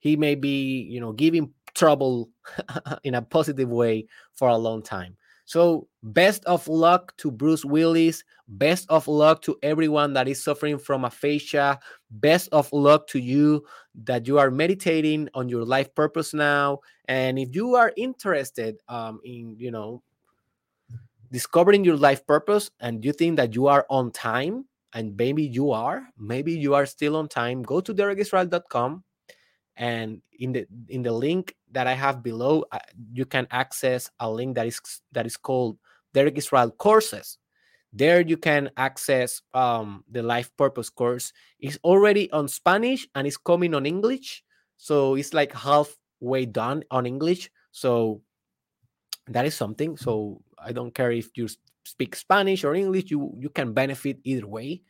[0.00, 2.30] he may be, you know, giving trouble
[3.04, 5.16] in a positive way for a long time.
[5.48, 8.22] So, best of luck to Bruce Willis.
[8.48, 11.80] Best of luck to everyone that is suffering from aphasia.
[12.10, 13.64] Best of luck to you
[14.04, 16.80] that you are meditating on your life purpose now.
[17.06, 20.02] And if you are interested um, in, you know,
[21.32, 25.70] discovering your life purpose and you think that you are on time, and maybe you
[25.70, 29.02] are, maybe you are still on time, go to derekisrael.com
[29.78, 32.78] and in the in the link that I have below, uh,
[33.12, 34.80] you can access a link that is
[35.12, 35.78] that is called
[36.14, 37.38] Derek Israel courses.
[37.92, 41.32] There you can access um, the life purpose course.
[41.58, 44.44] It's already on Spanish and it's coming on English,
[44.76, 47.50] so it's like halfway done on English.
[47.72, 48.22] So
[49.28, 49.96] that is something.
[49.96, 51.48] So I don't care if you
[51.84, 54.82] speak Spanish or English, you you can benefit either way.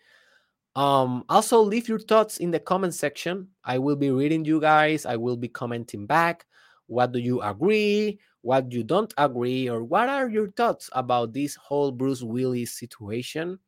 [0.75, 3.49] Um, also, leave your thoughts in the comment section.
[3.65, 5.07] I will be reading you guys.
[5.07, 6.47] I will be commenting back.
[6.89, 8.19] What do you agree?
[8.43, 9.69] What you don't agree?
[9.69, 13.59] Or what are your thoughts about this whole Bruce Willis situation?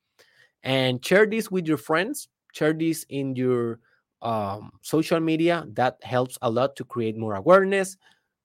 [0.62, 2.28] And share this with your friends.
[2.52, 3.78] Share this in your
[4.22, 5.64] um, social media.
[5.74, 7.96] That helps a lot to create more awareness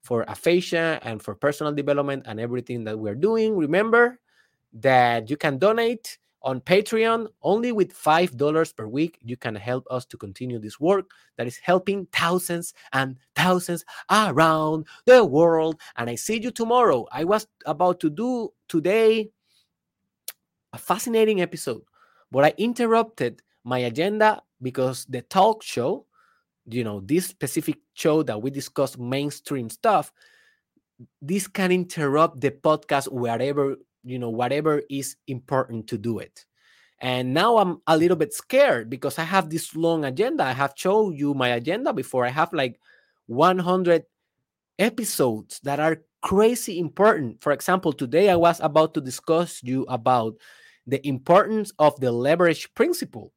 [0.03, 3.57] for aphasia and for personal development and everything that we're doing.
[3.57, 4.19] Remember
[4.73, 10.05] that you can donate on Patreon, only with $5 per week, you can help us
[10.05, 15.81] to continue this work that is helping thousands and thousands around the world.
[15.97, 17.07] And I see you tomorrow.
[17.11, 19.31] I was about to do today
[20.71, 21.81] a fascinating episode,
[22.31, 26.05] but I interrupted my agenda because the talk show,
[26.69, 30.13] you know, this specific show that we discuss mainstream stuff,
[31.21, 36.45] this can interrupt the podcast wherever you know whatever is important to do it.
[36.99, 40.45] And now i'm a little bit scared because i have this long agenda.
[40.45, 42.25] I have shown you my agenda before.
[42.25, 42.79] I have like
[43.25, 44.05] 100
[44.79, 47.41] episodes that are crazy important.
[47.41, 50.35] For example today i was about to discuss you about
[50.87, 53.33] the importance of the leverage principle.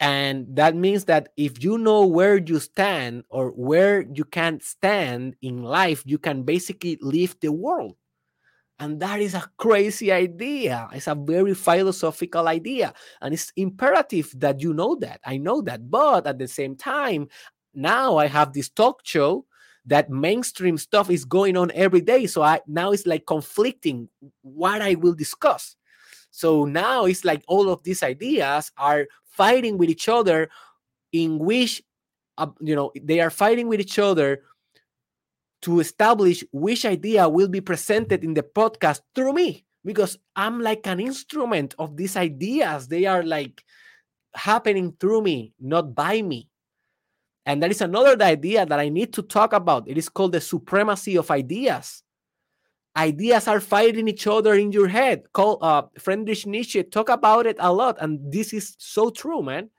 [0.00, 5.36] And that means that if you know where you stand or where you can stand
[5.42, 7.94] in life you can basically leave the world
[8.82, 10.88] and that is a crazy idea.
[10.92, 12.92] It's a very philosophical idea.
[13.20, 15.20] And it's imperative that you know that.
[15.24, 15.88] I know that.
[15.88, 17.28] But at the same time,
[17.74, 19.46] now I have this talk show
[19.86, 22.26] that mainstream stuff is going on every day.
[22.26, 24.08] So I now it's like conflicting
[24.42, 25.76] what I will discuss.
[26.32, 30.50] So now it's like all of these ideas are fighting with each other,
[31.12, 31.84] in which,
[32.36, 34.42] uh, you know, they are fighting with each other
[35.62, 40.86] to establish which idea will be presented in the podcast through me because I'm like
[40.86, 42.88] an instrument of these ideas.
[42.88, 43.64] They are like
[44.34, 46.48] happening through me, not by me.
[47.44, 49.88] And that is another idea that I need to talk about.
[49.88, 52.02] It is called the supremacy of ideas.
[52.96, 55.32] Ideas are fighting each other in your head.
[55.32, 59.70] Call uh, Friedrich Nietzsche talk about it a lot, and this is so true, man.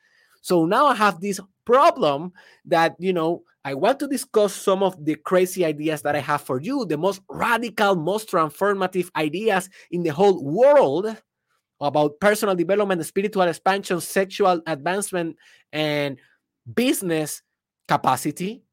[0.43, 2.33] So now I have this problem
[2.65, 6.41] that you know I want to discuss some of the crazy ideas that I have
[6.41, 11.15] for you, the most radical, most transformative ideas in the whole world
[11.79, 15.37] about personal development, spiritual expansion, sexual advancement,
[15.71, 16.19] and
[16.75, 17.41] business
[17.87, 18.63] capacity.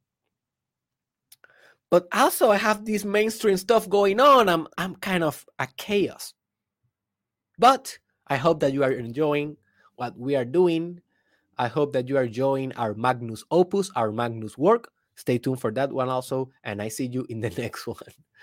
[1.89, 4.49] But also, I have this mainstream stuff going on.
[4.49, 6.35] I'm, I'm kind of a chaos.
[7.59, 9.57] But I hope that you are enjoying
[9.97, 11.01] what we are doing
[11.61, 14.91] I hope that you are enjoying our Magnus Opus, our Magnus work.
[15.17, 16.51] Stay tuned for that one also.
[16.65, 17.99] And I see you in the next one.